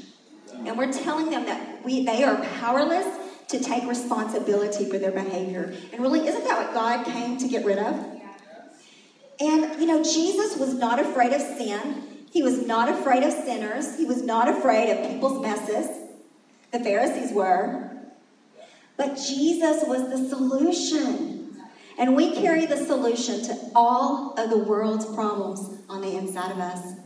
And 0.66 0.76
we're 0.76 0.92
telling 0.92 1.30
them 1.30 1.44
that 1.46 1.84
we, 1.84 2.04
they 2.04 2.24
are 2.24 2.36
powerless 2.58 3.06
to 3.48 3.58
take 3.58 3.84
responsibility 3.84 4.84
for 4.90 4.98
their 4.98 5.10
behavior. 5.10 5.74
And 5.92 6.02
really, 6.02 6.26
isn't 6.26 6.44
that 6.44 6.66
what 6.66 6.74
God 6.74 7.06
came 7.06 7.38
to 7.38 7.48
get 7.48 7.64
rid 7.64 7.78
of? 7.78 7.94
And, 9.40 9.80
you 9.80 9.86
know, 9.86 10.02
Jesus 10.02 10.56
was 10.56 10.74
not 10.74 10.98
afraid 10.98 11.32
of 11.32 11.40
sin. 11.40 12.02
He 12.30 12.42
was 12.42 12.66
not 12.66 12.88
afraid 12.88 13.22
of 13.22 13.32
sinners. 13.32 13.96
He 13.96 14.04
was 14.04 14.22
not 14.22 14.48
afraid 14.48 14.90
of 14.90 15.10
people's 15.10 15.40
messes. 15.40 15.88
The 16.72 16.80
Pharisees 16.80 17.32
were. 17.32 17.90
But 18.96 19.14
Jesus 19.14 19.84
was 19.86 20.10
the 20.10 20.28
solution. 20.28 21.56
And 21.98 22.14
we 22.14 22.34
carry 22.34 22.66
the 22.66 22.76
solution 22.76 23.42
to 23.44 23.70
all 23.74 24.34
of 24.38 24.50
the 24.50 24.58
world's 24.58 25.06
problems 25.06 25.80
on 25.88 26.02
the 26.02 26.16
inside 26.16 26.52
of 26.52 26.58
us. 26.58 26.96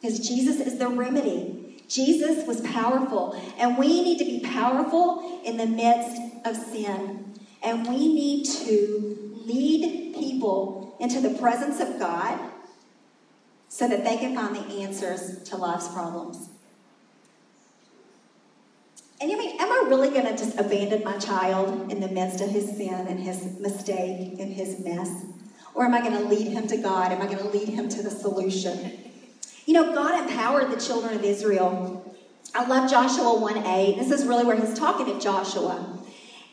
Because 0.00 0.26
Jesus 0.26 0.60
is 0.60 0.78
the 0.78 0.88
remedy 0.88 1.67
Jesus 1.88 2.46
was 2.46 2.60
powerful, 2.60 3.40
and 3.58 3.78
we 3.78 4.02
need 4.02 4.18
to 4.18 4.24
be 4.24 4.40
powerful 4.40 5.40
in 5.44 5.56
the 5.56 5.66
midst 5.66 6.20
of 6.44 6.54
sin. 6.54 7.34
And 7.62 7.88
we 7.88 8.12
need 8.12 8.44
to 8.44 9.34
lead 9.46 10.14
people 10.14 10.96
into 11.00 11.20
the 11.20 11.30
presence 11.38 11.80
of 11.80 11.98
God 11.98 12.38
so 13.68 13.88
that 13.88 14.04
they 14.04 14.16
can 14.18 14.34
find 14.34 14.54
the 14.54 14.82
answers 14.82 15.42
to 15.44 15.56
life's 15.56 15.88
problems. 15.88 16.50
And 19.20 19.30
you 19.30 19.38
mean, 19.38 19.60
am 19.60 19.68
I 19.68 19.88
really 19.88 20.10
going 20.10 20.26
to 20.26 20.36
just 20.36 20.58
abandon 20.58 21.02
my 21.02 21.18
child 21.18 21.90
in 21.90 22.00
the 22.00 22.08
midst 22.08 22.40
of 22.40 22.50
his 22.50 22.76
sin 22.76 23.06
and 23.08 23.18
his 23.18 23.58
mistake 23.58 24.38
and 24.38 24.52
his 24.52 24.78
mess? 24.78 25.24
Or 25.74 25.84
am 25.84 25.94
I 25.94 26.00
going 26.00 26.16
to 26.18 26.24
lead 26.24 26.48
him 26.48 26.66
to 26.68 26.76
God? 26.76 27.12
Am 27.12 27.20
I 27.20 27.26
going 27.26 27.38
to 27.38 27.48
lead 27.48 27.68
him 27.68 27.88
to 27.88 28.02
the 28.02 28.10
solution? 28.10 28.97
You 29.68 29.74
know, 29.74 29.94
God 29.94 30.26
empowered 30.26 30.70
the 30.70 30.80
children 30.80 31.14
of 31.14 31.22
Israel. 31.22 32.16
I 32.54 32.66
love 32.66 32.90
Joshua 32.90 33.38
1 33.38 33.66
8. 33.66 33.98
This 33.98 34.10
is 34.10 34.26
really 34.26 34.46
where 34.46 34.56
he's 34.56 34.72
talking 34.72 35.04
to 35.04 35.20
Joshua. 35.20 35.98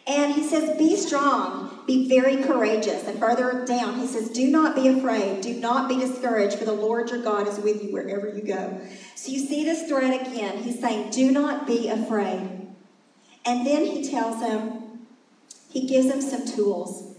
And 0.06 0.34
he 0.34 0.44
says, 0.44 0.78
Be 0.78 0.98
strong, 0.98 1.80
be 1.88 2.10
very 2.10 2.44
courageous. 2.44 3.08
And 3.08 3.18
further 3.18 3.64
down, 3.66 4.00
he 4.00 4.06
says, 4.06 4.28
Do 4.32 4.52
not 4.52 4.76
be 4.76 4.90
afraid, 4.90 5.40
do 5.40 5.54
not 5.54 5.88
be 5.88 5.98
discouraged, 5.98 6.60
for 6.60 6.66
the 6.66 6.74
Lord 6.74 7.10
your 7.10 7.22
God 7.22 7.48
is 7.48 7.58
with 7.58 7.82
you 7.82 7.94
wherever 7.94 8.28
you 8.28 8.42
go. 8.42 8.82
So 9.16 9.32
you 9.32 9.40
see 9.40 9.64
this 9.64 9.88
thread 9.88 10.28
again. 10.28 10.62
He's 10.62 10.82
saying, 10.82 11.12
Do 11.12 11.32
not 11.32 11.66
be 11.66 11.88
afraid. 11.88 12.68
And 13.46 13.66
then 13.66 13.86
he 13.86 14.10
tells 14.10 14.42
him, 14.42 15.06
he 15.70 15.88
gives 15.88 16.08
him 16.08 16.20
some 16.20 16.46
tools. 16.46 17.16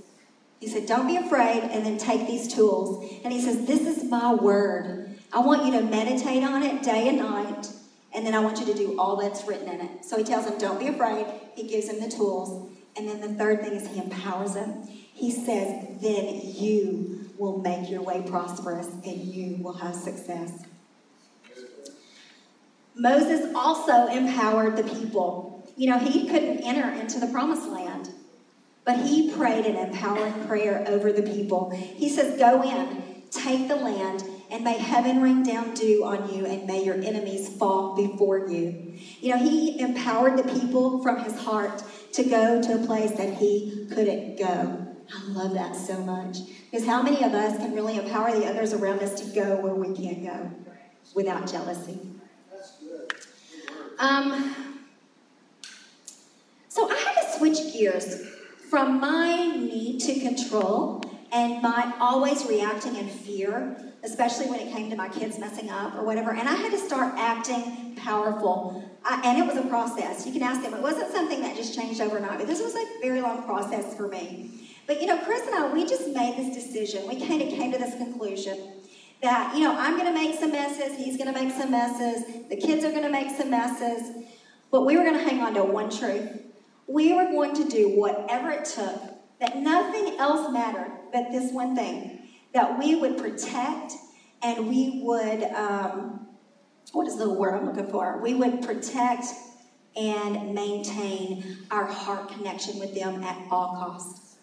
He 0.61 0.69
said, 0.69 0.85
Don't 0.85 1.07
be 1.07 1.17
afraid, 1.17 1.63
and 1.63 1.87
then 1.87 1.97
take 1.97 2.27
these 2.27 2.53
tools. 2.53 3.03
And 3.25 3.33
he 3.33 3.41
says, 3.41 3.65
This 3.65 3.81
is 3.81 4.05
my 4.05 4.35
word. 4.35 5.16
I 5.37 5.41
want 5.41 5.67
you 5.67 5.73
to 5.73 5.83
meditate 5.83 6.43
on 6.43 6.63
it 6.63 6.83
day 6.83 7.09
and 7.09 7.19
night, 7.19 7.69
and 8.15 8.27
then 8.27 8.33
I 8.33 8.41
want 8.41 8.59
you 8.59 8.65
to 8.65 8.73
do 8.73 8.99
all 8.99 9.17
that's 9.17 9.47
written 9.47 9.69
in 9.69 9.83
it. 9.83 10.03
So 10.03 10.17
he 10.17 10.25
tells 10.25 10.47
him, 10.47 10.57
Don't 10.57 10.81
be 10.81 10.87
afraid. 10.87 11.27
He 11.55 11.69
gives 11.69 11.91
him 11.91 12.01
the 12.01 12.09
tools. 12.09 12.71
And 12.97 13.07
then 13.07 13.21
the 13.21 13.29
third 13.35 13.61
thing 13.61 13.75
is 13.75 13.87
he 13.87 13.99
empowers 14.01 14.55
him. 14.55 14.85
He 14.87 15.31
says, 15.31 16.01
Then 16.01 16.41
you 16.43 17.29
will 17.37 17.59
make 17.59 17.91
your 17.91 18.01
way 18.01 18.25
prosperous 18.27 18.87
and 18.87 19.15
you 19.15 19.63
will 19.63 19.75
have 19.75 19.95
success. 19.95 20.65
Moses 22.95 23.53
also 23.55 24.07
empowered 24.07 24.79
the 24.79 24.85
people. 24.85 25.71
You 25.77 25.91
know, 25.91 25.99
he 25.99 26.27
couldn't 26.27 26.61
enter 26.61 26.91
into 26.99 27.21
the 27.21 27.27
promised 27.27 27.69
land, 27.69 28.09
but 28.87 29.01
he 29.01 29.31
prayed 29.33 29.67
an 29.67 29.77
empowering 29.77 30.47
prayer 30.47 30.83
over 30.89 31.13
the 31.13 31.21
people. 31.23 31.73
He 31.73 32.09
says, 32.09 32.39
Go 32.39 32.63
in, 32.63 33.25
take 33.31 33.69
the 33.69 33.77
land, 33.77 34.25
and 34.51 34.65
may 34.65 34.79
heaven 34.79 35.23
rain 35.23 35.43
down 35.43 35.75
dew 35.75 36.05
on 36.05 36.33
you, 36.35 36.47
and 36.47 36.67
may 36.67 36.85
your 36.85 36.95
enemies 36.95 37.49
fall 37.49 37.95
before 37.97 38.49
you. 38.49 38.99
You 39.21 39.31
know, 39.31 39.39
he 39.39 39.79
empowered 39.81 40.39
the 40.39 40.61
people 40.61 41.03
from 41.03 41.21
his 41.21 41.39
heart 41.39 41.83
to 42.13 42.25
go 42.25 42.63
to 42.63 42.83
a 42.83 42.87
place 42.87 43.13
that 43.13 43.35
he 43.35 43.87
couldn't 43.93 44.39
go. 44.39 44.87
I 45.15 45.29
love 45.29 45.55
that 45.55 45.77
so 45.77 45.99
much. 45.99 46.39
Because 46.71 46.87
how 46.87 47.03
many 47.03 47.23
of 47.23 47.33
us 47.33 47.57
can 47.59 47.75
really 47.75 47.97
empower 47.97 48.33
the 48.33 48.47
others 48.47 48.73
around 48.73 49.01
us 49.01 49.21
to 49.21 49.35
go 49.35 49.57
where 49.57 49.75
we 49.75 49.95
can't 49.95 50.25
go 50.25 50.51
without 51.15 51.51
jealousy? 51.51 51.99
Um, 53.99 54.55
so 56.69 56.91
I 56.91 56.95
had 56.95 57.23
to 57.23 57.39
switch 57.39 57.73
gears 57.73 58.29
from 58.69 59.01
my 59.01 59.47
need 59.47 60.01
to 60.01 60.21
control 60.21 61.03
and 61.37 61.63
my 61.63 61.93
always 62.01 62.47
reacting 62.47 62.97
in 62.97 63.09
fear 63.09 63.77
especially 64.07 64.47
when 64.47 64.61
it 64.61 64.73
came 64.73 64.89
to 64.89 64.97
my 64.97 65.09
kids 65.09 65.39
messing 65.39 65.69
up 65.69 65.95
or 65.97 66.05
whatever. 66.05 66.31
And 66.31 66.49
I 66.49 66.55
had 66.55 66.71
to 66.71 66.79
start 66.79 67.15
acting 67.17 67.97
powerful. 67.97 68.89
I, 69.05 69.21
and 69.25 69.39
it 69.39 69.47
was 69.47 69.57
a 69.57 69.69
process. 69.69 70.25
You 70.25 70.33
can 70.33 70.43
ask 70.43 70.63
them. 70.63 70.73
It 70.75 70.81
wasn't 70.81 71.13
something 71.13 71.41
that 71.43 71.57
just 71.57 71.75
changed 71.75 72.01
overnight, 72.01 72.39
but 72.39 72.47
this 72.47 72.63
was 72.63 72.75
a 72.75 72.85
very 73.01 73.21
long 73.21 73.43
process 73.43 73.97
for 73.97 74.09
me. 74.09 74.71
But 74.87 75.01
you 75.01 75.09
know, 75.09 75.19
Chris 75.19 75.43
and 75.47 75.55
I, 75.55 75.73
we 75.73 75.85
just 75.85 76.09
made 76.09 76.37
this 76.37 76.55
decision. 76.55 77.09
We 77.09 77.21
kind 77.27 77.43
of 77.43 77.49
came 77.49 77.73
to 77.73 77.79
this 77.79 77.97
conclusion 77.97 78.75
that, 79.23 79.57
you 79.57 79.65
know, 79.65 79.77
I'm 79.77 79.99
going 79.99 80.07
to 80.07 80.15
make 80.15 80.39
some 80.39 80.53
messes. 80.53 80.97
He's 80.97 81.17
going 81.17 81.33
to 81.33 81.39
make 81.39 81.53
some 81.53 81.71
messes. 81.71 82.49
The 82.49 82.57
kids 82.57 82.85
are 82.85 82.91
going 82.91 83.03
to 83.03 83.11
make 83.11 83.37
some 83.37 83.51
messes. 83.51 84.25
but 84.71 84.87
we 84.87 84.97
were 84.97 85.03
going 85.03 85.19
to 85.19 85.25
hang 85.25 85.41
on 85.41 85.55
to 85.55 85.65
one 85.65 85.91
truth. 85.91 86.43
We 86.87 87.13
were 87.13 87.25
going 87.25 87.55
to 87.57 87.69
do 87.69 87.99
whatever 87.99 88.51
it 88.51 88.67
took, 88.67 89.01
that 89.41 89.57
nothing 89.57 90.17
else 90.19 90.53
mattered 90.53 90.96
but 91.13 91.31
this 91.31 91.53
one 91.53 91.75
thing 91.75 92.29
that 92.53 92.79
we 92.79 92.95
would 92.97 93.19
protect 93.19 93.93
and 94.43 94.69
we 94.69 95.01
would, 95.03 95.43
um, 95.45 96.27
what 96.93 97.07
is 97.07 97.17
the 97.17 97.29
word 97.29 97.55
I'm 97.55 97.67
looking 97.67 97.91
for? 97.91 98.21
We 98.23 98.35
would 98.35 98.63
protect 98.63 99.27
and 99.97 100.55
maintain 100.55 101.59
our 101.71 101.87
heart 101.87 102.29
connection 102.31 102.79
with 102.79 102.95
them 102.95 103.23
at 103.25 103.37
all 103.51 103.77
costs. 103.77 104.37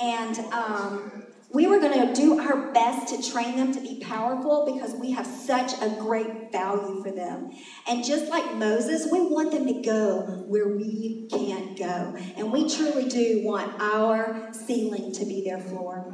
And 0.00 0.38
um, 0.52 1.24
we 1.52 1.66
were 1.66 1.78
going 1.78 2.08
to 2.08 2.14
do 2.14 2.40
our 2.40 2.72
best 2.72 3.14
to 3.14 3.30
train 3.30 3.56
them 3.56 3.72
to 3.72 3.80
be 3.80 4.00
powerful 4.00 4.70
because 4.72 4.94
we 4.94 5.12
have 5.12 5.26
such 5.26 5.72
a 5.80 5.88
great 6.00 6.50
value 6.50 7.02
for 7.02 7.10
them. 7.10 7.50
And 7.88 8.04
just 8.04 8.28
like 8.28 8.56
Moses, 8.56 9.10
we 9.10 9.20
want 9.22 9.52
them 9.52 9.66
to 9.66 9.80
go 9.80 10.44
where 10.48 10.68
we 10.68 11.28
can't 11.30 11.78
go. 11.78 12.16
And 12.36 12.52
we 12.52 12.68
truly 12.68 13.08
do 13.08 13.42
want 13.44 13.80
our 13.80 14.48
ceiling 14.52 15.12
to 15.12 15.24
be 15.24 15.42
their 15.44 15.60
floor. 15.60 16.12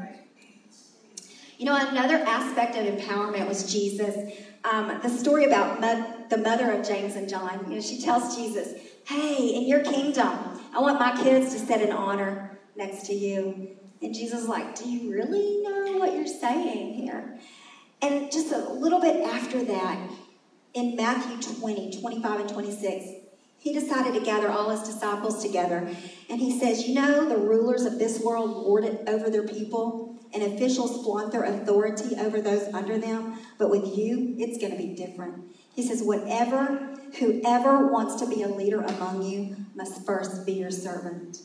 You 1.57 1.67
know, 1.67 1.77
another 1.77 2.17
aspect 2.17 2.77
of 2.77 2.87
empowerment 2.87 3.49
was 3.49 3.73
Jesus. 3.73 4.35
Um, 4.65 5.01
the 5.03 5.09
story 5.09 5.45
about 5.45 5.81
mo- 5.81 6.27
the 6.29 6.39
mother 6.39 6.73
of 6.73 6.87
James 6.87 7.17
and 7.17 7.29
John, 7.29 7.67
you 7.69 7.77
know, 7.77 7.81
she 7.81 8.01
tells 8.01 8.37
Jesus, 8.37 8.75
Hey, 9.05 9.49
in 9.49 9.67
your 9.67 9.81
kingdom, 9.81 10.29
I 10.75 10.81
want 10.81 11.01
my 11.01 11.21
kids 11.23 11.53
to 11.53 11.59
sit 11.59 11.81
in 11.81 11.91
honor 11.91 12.59
next 12.77 13.07
to 13.07 13.15
you. 13.15 13.77
And 14.03 14.15
Jesus 14.15 14.43
is 14.43 14.49
like, 14.49 14.75
Do 14.75 14.89
you 14.89 15.13
really 15.13 15.63
know 15.63 15.99
what 15.99 16.15
you're 16.15 16.27
saying 16.27 16.95
here? 16.95 17.39
And 18.01 18.33
just 18.33 18.53
a 18.53 18.59
little 18.59 19.01
bit 19.01 19.25
after 19.25 19.63
that, 19.65 20.11
in 20.75 20.97
Matthew 20.97 21.57
20, 21.61 22.01
25 22.01 22.41
and 22.41 22.49
26, 22.49 23.05
he 23.59 23.73
decided 23.73 24.15
to 24.15 24.21
gather 24.21 24.51
all 24.51 24.71
his 24.71 24.83
disciples 24.83 25.41
together. 25.41 25.89
And 26.29 26.41
he 26.41 26.59
says, 26.59 26.89
You 26.89 26.95
know, 26.95 27.29
the 27.29 27.37
rulers 27.37 27.85
of 27.85 27.99
this 27.99 28.21
world 28.21 28.51
lord 28.51 28.85
it 28.85 29.05
over 29.07 29.31
their 29.31 29.47
people, 29.47 30.19
and 30.35 30.43
officials 30.43 31.05
flaunt 31.05 31.31
their 31.31 31.45
authority 31.45 32.17
over 32.17 32.41
those 32.41 32.75
under 32.75 32.99
them. 32.99 33.39
But 33.59 33.71
with 33.71 33.97
you, 33.97 34.35
it's 34.39 34.59
going 34.59 34.73
to 34.73 34.79
be 34.79 34.97
different. 34.97 35.45
He 35.75 35.87
says, 35.87 36.03
Whatever, 36.03 36.97
whoever 37.21 37.87
wants 37.87 38.17
to 38.17 38.29
be 38.29 38.43
a 38.43 38.49
leader 38.49 38.81
among 38.81 39.23
you 39.23 39.55
must 39.77 40.05
first 40.05 40.45
be 40.45 40.55
your 40.55 40.73
servant. 40.73 41.39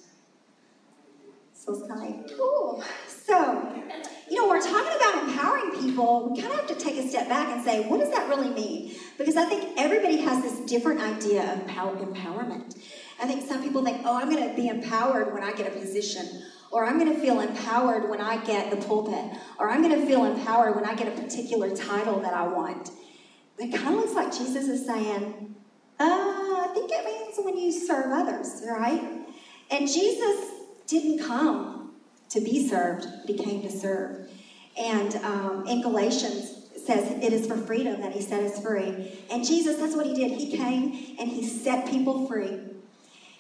So 1.68 1.74
it's 1.74 1.88
kind 1.92 2.24
of 2.24 2.38
cool. 2.38 2.82
So, 3.08 3.84
you 4.30 4.38
know, 4.38 4.48
we're 4.48 4.62
talking 4.62 4.96
about 4.96 5.28
empowering 5.28 5.72
people. 5.72 6.32
We 6.32 6.42
kind 6.42 6.54
of 6.54 6.60
have 6.60 6.68
to 6.70 6.76
take 6.76 6.96
a 6.96 7.06
step 7.06 7.28
back 7.28 7.50
and 7.50 7.62
say, 7.62 7.86
what 7.90 8.00
does 8.00 8.10
that 8.12 8.30
really 8.30 8.50
mean? 8.50 8.96
Because 9.18 9.36
I 9.36 9.44
think 9.44 9.74
everybody 9.78 10.16
has 10.22 10.42
this 10.42 10.60
different 10.62 11.02
idea 11.02 11.44
of 11.56 11.60
empowerment. 11.68 12.78
I 13.22 13.28
think 13.28 13.46
some 13.46 13.62
people 13.62 13.84
think, 13.84 14.00
oh, 14.06 14.16
I'm 14.16 14.30
going 14.30 14.48
to 14.48 14.56
be 14.56 14.70
empowered 14.70 15.34
when 15.34 15.44
I 15.44 15.52
get 15.52 15.68
a 15.68 15.78
position, 15.78 16.42
or 16.72 16.86
I'm 16.86 16.98
going 17.00 17.14
to 17.14 17.20
feel 17.20 17.42
empowered 17.42 18.10
when 18.10 18.22
I 18.22 18.38
get 18.46 18.72
the 18.72 18.78
pulpit, 18.78 19.38
or 19.60 19.70
I'm 19.70 19.82
going 19.82 20.00
to 20.00 20.08
feel 20.08 20.24
empowered 20.24 20.74
when 20.74 20.86
I 20.86 20.96
get 20.96 21.10
a 21.10 21.22
particular 21.22 21.76
title 21.76 22.22
that 22.22 22.34
I 22.34 22.48
want. 22.48 22.92
It 23.58 23.74
kind 23.74 23.90
of 23.90 23.96
looks 23.96 24.14
like 24.14 24.32
Jesus 24.32 24.70
is 24.70 24.86
saying, 24.86 25.54
uh, 26.00 26.04
I 26.06 26.72
think 26.74 26.92
it 26.94 27.04
means 27.04 27.36
when 27.44 27.58
you 27.58 27.74
serve 27.74 28.14
others, 28.14 28.64
right? 28.66 29.26
And 29.70 29.86
Jesus 29.86 30.57
didn't 30.88 31.26
come 31.26 31.92
to 32.30 32.42
be 32.42 32.68
served, 32.68 33.06
but 33.26 33.36
he 33.36 33.44
came 33.44 33.62
to 33.62 33.72
serve. 33.72 34.30
And 34.78 35.16
um, 35.18 35.68
in 35.68 35.82
Galatians, 35.82 36.58
says 36.88 37.12
it 37.22 37.34
is 37.34 37.46
for 37.46 37.58
freedom 37.58 38.02
that 38.02 38.14
he 38.14 38.22
set 38.22 38.42
us 38.44 38.62
free. 38.62 39.12
And 39.30 39.46
Jesus, 39.46 39.78
that's 39.78 39.96
what 39.96 40.06
he 40.06 40.16
did. 40.16 40.32
He 40.32 40.56
came 40.56 41.16
and 41.20 41.30
he 41.30 41.46
set 41.46 41.88
people 41.88 42.28
free. 42.28 42.60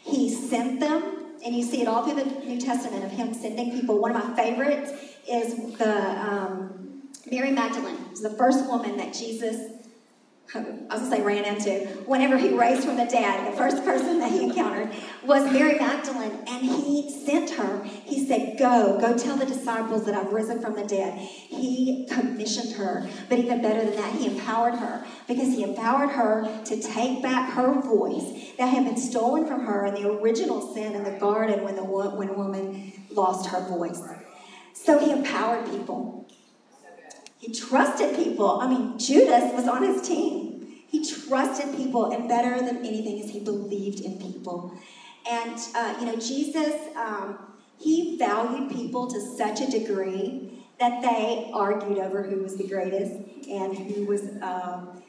He 0.03 0.29
sent 0.29 0.79
them, 0.79 1.01
and 1.45 1.55
you 1.55 1.63
see 1.63 1.81
it 1.81 1.88
all 1.88 2.03
through 2.03 2.23
the 2.23 2.45
New 2.45 2.60
Testament 2.60 3.03
of 3.03 3.12
him 3.12 3.33
sending 3.33 3.71
people. 3.71 3.99
One 3.99 4.15
of 4.15 4.23
my 4.23 4.36
favorites 4.36 4.91
is 5.29 5.77
the 5.77 5.99
um, 6.21 7.10
Mary 7.31 7.51
Magdalene. 7.51 7.97
The 8.21 8.31
first 8.31 8.65
woman 8.67 8.97
that 8.97 9.13
Jesus 9.13 9.76
I 10.55 10.60
was 10.60 11.01
gonna 11.01 11.10
say 11.10 11.21
ran 11.21 11.43
into, 11.43 11.88
whenever 12.05 12.38
he 12.38 12.53
raised 12.53 12.86
from 12.86 12.95
the 12.95 13.05
dead, 13.05 13.51
the 13.51 13.57
first 13.57 13.83
person 13.83 14.19
that 14.19 14.31
he 14.31 14.43
encountered 14.43 14.89
was 15.25 15.51
Mary 15.51 15.77
Magdalene, 15.77 16.31
and 16.47 16.65
he 16.65 17.12
sent 17.25 17.49
her. 17.51 17.83
He 17.83 18.25
said, 18.25 18.57
Go, 18.57 18.97
go 18.99 19.17
tell 19.17 19.36
the 19.36 19.45
disciples 19.45 20.05
that 20.05 20.15
I've 20.15 20.31
risen 20.31 20.62
from 20.62 20.75
the 20.75 20.86
dead. 20.86 21.17
He 21.17 22.07
commissioned 22.10 22.73
her, 22.75 23.10
but 23.27 23.39
even 23.39 23.62
better 23.62 23.83
than 23.83 23.95
that, 23.97 24.13
he 24.13 24.27
empowered 24.27 24.75
her 24.75 25.05
because 25.27 25.49
he 25.49 25.63
empowered 25.63 26.12
her 26.12 26.63
to 26.63 26.81
take 26.81 27.21
back 27.21 27.51
her 27.53 27.81
voice 27.81 28.53
that 28.57 28.67
had 28.67 28.86
been 28.86 28.97
stolen 28.97 29.45
from 29.45 29.65
her 29.65 29.86
in 29.86 29.95
the 29.95 30.10
original 30.10 30.73
sin 30.73 30.95
in 30.95 31.03
the 31.03 31.19
garden 31.19 31.63
when 31.65 31.75
the 31.75 31.83
when 31.83 32.38
woman 32.38 32.93
lost 33.10 33.49
her 33.49 33.60
voice. 33.67 34.01
So 34.73 34.97
he 34.97 35.12
empowered 35.12 35.69
people. 35.69 36.16
He 37.38 37.54
trusted 37.54 38.15
people. 38.15 38.60
I 38.60 38.67
mean, 38.67 38.97
Judas 38.97 39.54
was 39.54 39.67
on 39.67 39.84
his 39.84 40.08
team. 40.08 40.84
He 40.88 41.06
trusted 41.06 41.76
people, 41.76 42.12
and 42.12 42.28
better 42.30 42.60
than 42.60 42.78
anything 42.78 43.19
is 43.19 43.30
he 43.30 43.39
believed 43.39 44.00
in 44.00 44.17
people. 44.19 44.73
And, 45.30 45.60
uh, 45.76 45.95
you 46.00 46.06
know, 46.06 46.15
Jesus, 46.15 46.76
um, 46.95 47.38
he 47.78 48.17
valued 48.17 48.71
people 48.71 49.08
to 49.08 49.19
such 49.19 49.62
a 49.62 49.69
degree 49.69 50.63
that 50.80 51.02
they 51.02 51.50
argued 51.54 51.97
over 51.97 52.23
who 52.23 52.41
was 52.41 52.56
the 52.56 52.67
greatest 52.67 53.13
and 53.50 53.78
who 53.78 54.06
was 54.06 54.21
um, 54.41 55.04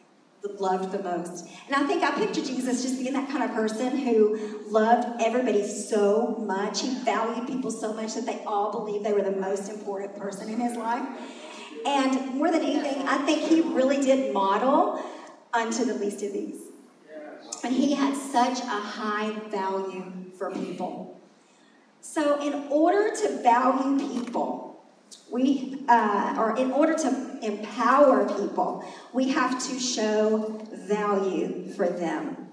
loved 0.58 0.92
the 0.92 1.02
most. 1.02 1.46
And 1.66 1.74
I 1.74 1.86
think 1.86 2.02
I 2.02 2.10
picture 2.12 2.40
Jesus 2.40 2.82
just 2.82 2.98
being 2.98 3.12
that 3.12 3.28
kind 3.28 3.44
of 3.44 3.52
person 3.52 3.96
who 3.98 4.64
loved 4.68 5.22
everybody 5.22 5.66
so 5.66 6.36
much. 6.38 6.82
He 6.82 6.94
valued 7.04 7.46
people 7.46 7.70
so 7.70 7.92
much 7.92 8.14
that 8.14 8.26
they 8.26 8.42
all 8.46 8.72
believed 8.72 9.04
they 9.04 9.12
were 9.12 9.22
the 9.22 9.32
most 9.32 9.68
important 9.68 10.16
person 10.16 10.48
in 10.48 10.60
his 10.60 10.76
life. 10.76 11.06
And 11.86 12.34
more 12.34 12.50
than 12.50 12.62
anything, 12.62 13.06
I 13.06 13.18
think 13.18 13.42
he 13.42 13.60
really 13.60 14.00
did 14.00 14.32
model 14.32 15.02
unto 15.52 15.84
the 15.84 15.94
least 15.94 16.22
of 16.22 16.32
these. 16.32 16.60
And 17.64 17.74
he 17.74 17.94
had 17.94 18.16
such 18.16 18.60
a 18.60 18.66
high 18.66 19.32
value 19.50 20.12
for 20.36 20.50
people. 20.52 21.20
So, 22.00 22.40
in 22.40 22.68
order 22.70 23.14
to 23.14 23.42
value 23.42 23.98
people, 23.98 24.68
we, 25.30 25.84
uh, 25.88 26.36
or 26.38 26.56
in 26.56 26.70
order 26.70 26.94
to 26.94 27.38
empower 27.42 28.26
people, 28.28 28.84
we 29.12 29.28
have 29.30 29.62
to 29.68 29.78
show 29.78 30.60
value 30.72 31.70
for 31.72 31.88
them. 31.88 32.48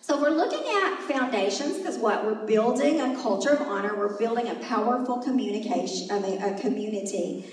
So 0.00 0.18
we're 0.18 0.30
looking 0.30 0.64
at 0.82 1.02
foundations 1.02 1.76
because 1.76 1.98
what 1.98 2.24
we're 2.24 2.46
building 2.46 2.98
a 2.98 3.14
culture 3.20 3.50
of 3.50 3.60
honor. 3.60 3.94
We're 3.94 4.16
building 4.16 4.48
a 4.48 4.54
powerful 4.54 5.18
communication, 5.18 6.10
I 6.10 6.18
mean, 6.18 6.42
a 6.42 6.58
community 6.58 7.44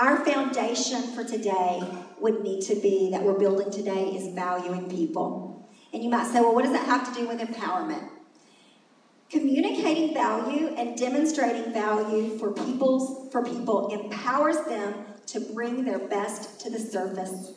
our 0.00 0.24
foundation 0.24 1.02
for 1.14 1.22
today 1.22 1.82
would 2.20 2.42
need 2.42 2.62
to 2.62 2.74
be 2.76 3.10
that 3.12 3.22
we're 3.22 3.38
building 3.38 3.70
today 3.70 4.06
is 4.16 4.34
valuing 4.34 4.88
people. 4.88 5.68
And 5.92 6.02
you 6.02 6.08
might 6.08 6.26
say, 6.26 6.40
well, 6.40 6.54
what 6.54 6.64
does 6.64 6.72
that 6.72 6.86
have 6.86 7.12
to 7.12 7.20
do 7.20 7.28
with 7.28 7.38
empowerment? 7.38 8.08
Communicating 9.28 10.14
value 10.14 10.68
and 10.68 10.96
demonstrating 10.96 11.72
value 11.72 12.38
for 12.38 12.50
people's 12.52 13.30
for 13.30 13.44
people 13.44 13.88
empowers 13.88 14.56
them 14.66 14.94
to 15.26 15.40
bring 15.40 15.84
their 15.84 15.98
best 15.98 16.58
to 16.60 16.70
the 16.70 16.78
surface. 16.78 17.52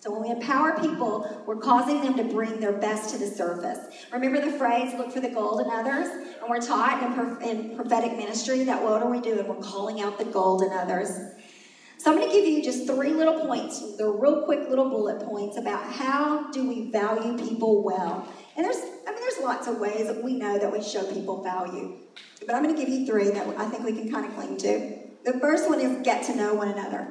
So 0.00 0.12
when 0.12 0.22
we 0.22 0.30
empower 0.30 0.78
people, 0.78 1.44
we're 1.46 1.56
causing 1.56 2.02
them 2.02 2.14
to 2.16 2.24
bring 2.24 2.60
their 2.60 2.72
best 2.72 3.08
to 3.14 3.18
the 3.18 3.26
surface. 3.26 3.78
Remember 4.12 4.38
the 4.38 4.58
phrase, 4.58 4.92
look 4.98 5.12
for 5.12 5.20
the 5.20 5.30
gold 5.30 5.62
in 5.62 5.70
others? 5.70 6.08
And 6.08 6.50
we're 6.50 6.60
taught 6.60 7.02
in, 7.42 7.74
prophetic 7.74 8.18
ministry 8.18 8.64
that 8.64 8.82
what 8.82 9.02
are 9.02 9.10
we 9.10 9.20
doing? 9.20 9.46
We're 9.48 9.54
calling 9.62 10.02
out 10.02 10.18
the 10.18 10.26
gold 10.26 10.62
in 10.62 10.72
others. 10.72 11.08
So 12.04 12.12
I'm 12.12 12.18
going 12.18 12.28
to 12.28 12.36
give 12.36 12.44
you 12.44 12.62
just 12.62 12.86
three 12.86 13.14
little 13.14 13.46
points. 13.46 13.96
They're 13.96 14.12
real 14.12 14.42
quick 14.42 14.68
little 14.68 14.90
bullet 14.90 15.20
points 15.20 15.56
about 15.56 15.90
how 15.90 16.50
do 16.50 16.68
we 16.68 16.90
value 16.90 17.38
people 17.38 17.82
well. 17.82 18.28
And 18.58 18.66
there's, 18.66 18.76
I 18.76 19.12
mean, 19.12 19.20
there's 19.20 19.38
lots 19.42 19.68
of 19.68 19.78
ways 19.78 20.08
that 20.08 20.22
we 20.22 20.34
know 20.34 20.58
that 20.58 20.70
we 20.70 20.82
show 20.82 21.10
people 21.10 21.42
value. 21.42 21.96
But 22.46 22.56
I'm 22.56 22.62
going 22.62 22.76
to 22.76 22.78
give 22.78 22.90
you 22.90 23.06
three 23.06 23.30
that 23.30 23.48
I 23.58 23.64
think 23.70 23.84
we 23.84 23.94
can 23.94 24.12
kind 24.12 24.26
of 24.26 24.34
cling 24.34 24.58
to. 24.58 24.98
The 25.24 25.40
first 25.40 25.66
one 25.66 25.80
is 25.80 26.04
get 26.04 26.24
to 26.24 26.36
know 26.36 26.52
one 26.52 26.68
another. 26.68 27.10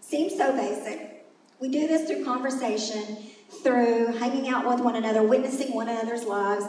Seems 0.00 0.36
so 0.36 0.50
basic. 0.50 1.24
We 1.60 1.68
do 1.68 1.86
this 1.86 2.10
through 2.10 2.24
conversation, 2.24 3.18
through 3.62 4.06
hanging 4.18 4.48
out 4.48 4.66
with 4.68 4.80
one 4.80 4.96
another, 4.96 5.22
witnessing 5.22 5.72
one 5.72 5.88
another's 5.88 6.24
lives, 6.24 6.64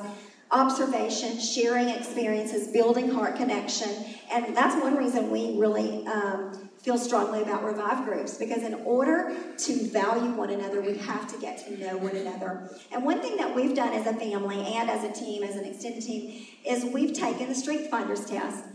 observation, 0.51 1.39
sharing 1.39 1.89
experiences, 1.89 2.67
building 2.67 3.09
heart 3.09 3.35
connection. 3.35 3.89
And 4.31 4.55
that's 4.55 4.79
one 4.79 4.95
reason 4.95 5.31
we 5.31 5.57
really 5.57 6.05
um, 6.05 6.69
feel 6.83 6.97
strongly 6.97 7.41
about 7.41 7.63
revive 7.63 8.03
groups 8.05 8.37
because 8.37 8.61
in 8.61 8.73
order 8.85 9.33
to 9.57 9.87
value 9.87 10.31
one 10.33 10.49
another, 10.49 10.81
we 10.81 10.97
have 10.97 11.31
to 11.33 11.39
get 11.39 11.65
to 11.65 11.77
know 11.79 11.97
one 11.97 12.15
another. 12.15 12.69
And 12.91 13.05
one 13.05 13.21
thing 13.21 13.37
that 13.37 13.55
we've 13.55 13.73
done 13.73 13.93
as 13.93 14.05
a 14.05 14.13
family 14.13 14.57
and 14.75 14.89
as 14.89 15.03
a 15.05 15.11
team, 15.11 15.43
as 15.43 15.55
an 15.55 15.63
extended 15.63 16.03
team, 16.03 16.45
is 16.67 16.83
we've 16.83 17.13
taken 17.13 17.47
the 17.47 17.55
Strength 17.55 17.89
Finders 17.89 18.25
test. 18.25 18.65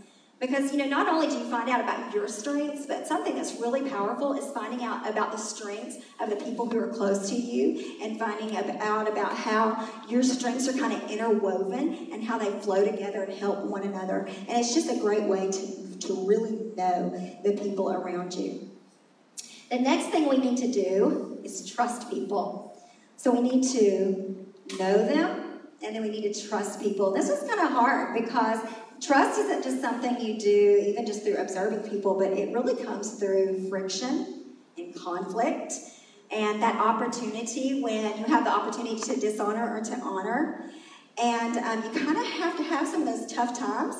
Because, 0.40 0.70
you 0.70 0.78
know, 0.78 0.86
not 0.86 1.08
only 1.08 1.26
do 1.26 1.34
you 1.36 1.50
find 1.50 1.68
out 1.68 1.80
about 1.80 2.14
your 2.14 2.28
strengths, 2.28 2.86
but 2.86 3.08
something 3.08 3.34
that's 3.34 3.60
really 3.60 3.90
powerful 3.90 4.34
is 4.34 4.48
finding 4.52 4.84
out 4.84 5.08
about 5.10 5.32
the 5.32 5.36
strengths 5.36 5.96
of 6.20 6.30
the 6.30 6.36
people 6.36 6.70
who 6.70 6.78
are 6.78 6.86
close 6.86 7.28
to 7.28 7.34
you 7.34 7.98
and 8.00 8.20
finding 8.20 8.56
out 8.56 9.10
about 9.10 9.36
how 9.36 9.88
your 10.08 10.22
strengths 10.22 10.68
are 10.68 10.78
kind 10.78 10.92
of 10.92 11.10
interwoven 11.10 12.08
and 12.12 12.22
how 12.22 12.38
they 12.38 12.50
flow 12.60 12.84
together 12.84 13.24
and 13.24 13.36
help 13.36 13.64
one 13.64 13.82
another. 13.82 14.28
And 14.48 14.58
it's 14.58 14.72
just 14.74 14.88
a 14.88 15.00
great 15.00 15.24
way 15.24 15.50
to, 15.50 15.87
to 16.00 16.26
really 16.26 16.72
know 16.76 17.10
the 17.44 17.52
people 17.52 17.92
around 17.92 18.34
you. 18.34 18.70
The 19.70 19.78
next 19.78 20.06
thing 20.06 20.28
we 20.28 20.38
need 20.38 20.56
to 20.58 20.72
do 20.72 21.38
is 21.44 21.70
trust 21.70 22.10
people. 22.10 22.80
So 23.16 23.30
we 23.30 23.40
need 23.40 23.64
to 23.72 24.46
know 24.78 25.06
them 25.06 25.60
and 25.82 25.94
then 25.94 26.02
we 26.02 26.08
need 26.08 26.32
to 26.32 26.48
trust 26.48 26.80
people. 26.80 27.12
This 27.12 27.28
was 27.28 27.40
kind 27.40 27.60
of 27.60 27.70
hard 27.70 28.14
because 28.14 28.60
trust 29.00 29.38
isn't 29.38 29.62
just 29.62 29.80
something 29.80 30.20
you 30.20 30.38
do 30.38 30.84
even 30.86 31.06
just 31.06 31.22
through 31.22 31.36
observing 31.36 31.88
people, 31.88 32.18
but 32.18 32.32
it 32.32 32.52
really 32.54 32.82
comes 32.82 33.18
through 33.18 33.68
friction 33.68 34.44
and 34.76 34.94
conflict 34.94 35.74
and 36.30 36.62
that 36.62 36.76
opportunity 36.76 37.82
when 37.82 38.18
you 38.18 38.24
have 38.24 38.44
the 38.44 38.50
opportunity 38.50 38.98
to 39.00 39.18
dishonor 39.18 39.76
or 39.76 39.82
to 39.82 39.94
honor. 40.00 40.70
And 41.20 41.56
um, 41.58 41.82
you 41.82 42.00
kind 42.00 42.16
of 42.16 42.26
have 42.26 42.56
to 42.56 42.62
have 42.64 42.86
some 42.86 43.06
of 43.06 43.08
those 43.08 43.32
tough 43.32 43.58
times 43.58 43.96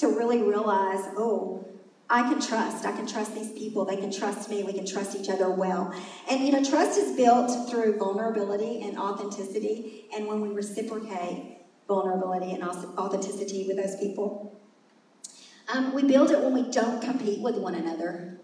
to 0.00 0.08
really 0.08 0.42
realize, 0.42 1.04
oh, 1.16 1.66
I 2.08 2.22
can 2.22 2.40
trust. 2.40 2.84
I 2.84 2.92
can 2.92 3.06
trust 3.06 3.34
these 3.34 3.52
people. 3.52 3.84
They 3.84 3.96
can 3.96 4.10
trust 4.10 4.50
me. 4.50 4.64
We 4.64 4.72
can 4.72 4.84
trust 4.84 5.16
each 5.16 5.28
other 5.28 5.48
well. 5.48 5.94
And 6.28 6.44
you 6.44 6.50
know, 6.50 6.64
trust 6.64 6.98
is 6.98 7.16
built 7.16 7.70
through 7.70 7.98
vulnerability 7.98 8.82
and 8.82 8.98
authenticity. 8.98 10.06
And 10.14 10.26
when 10.26 10.40
we 10.40 10.48
reciprocate 10.48 11.58
vulnerability 11.86 12.52
and 12.52 12.64
authenticity 12.64 13.66
with 13.68 13.76
those 13.76 13.96
people, 13.96 14.60
um, 15.72 15.94
we 15.94 16.02
build 16.02 16.32
it 16.32 16.40
when 16.40 16.52
we 16.52 16.68
don't 16.70 17.00
compete 17.00 17.40
with 17.40 17.56
one 17.56 17.76
another. 17.76 18.40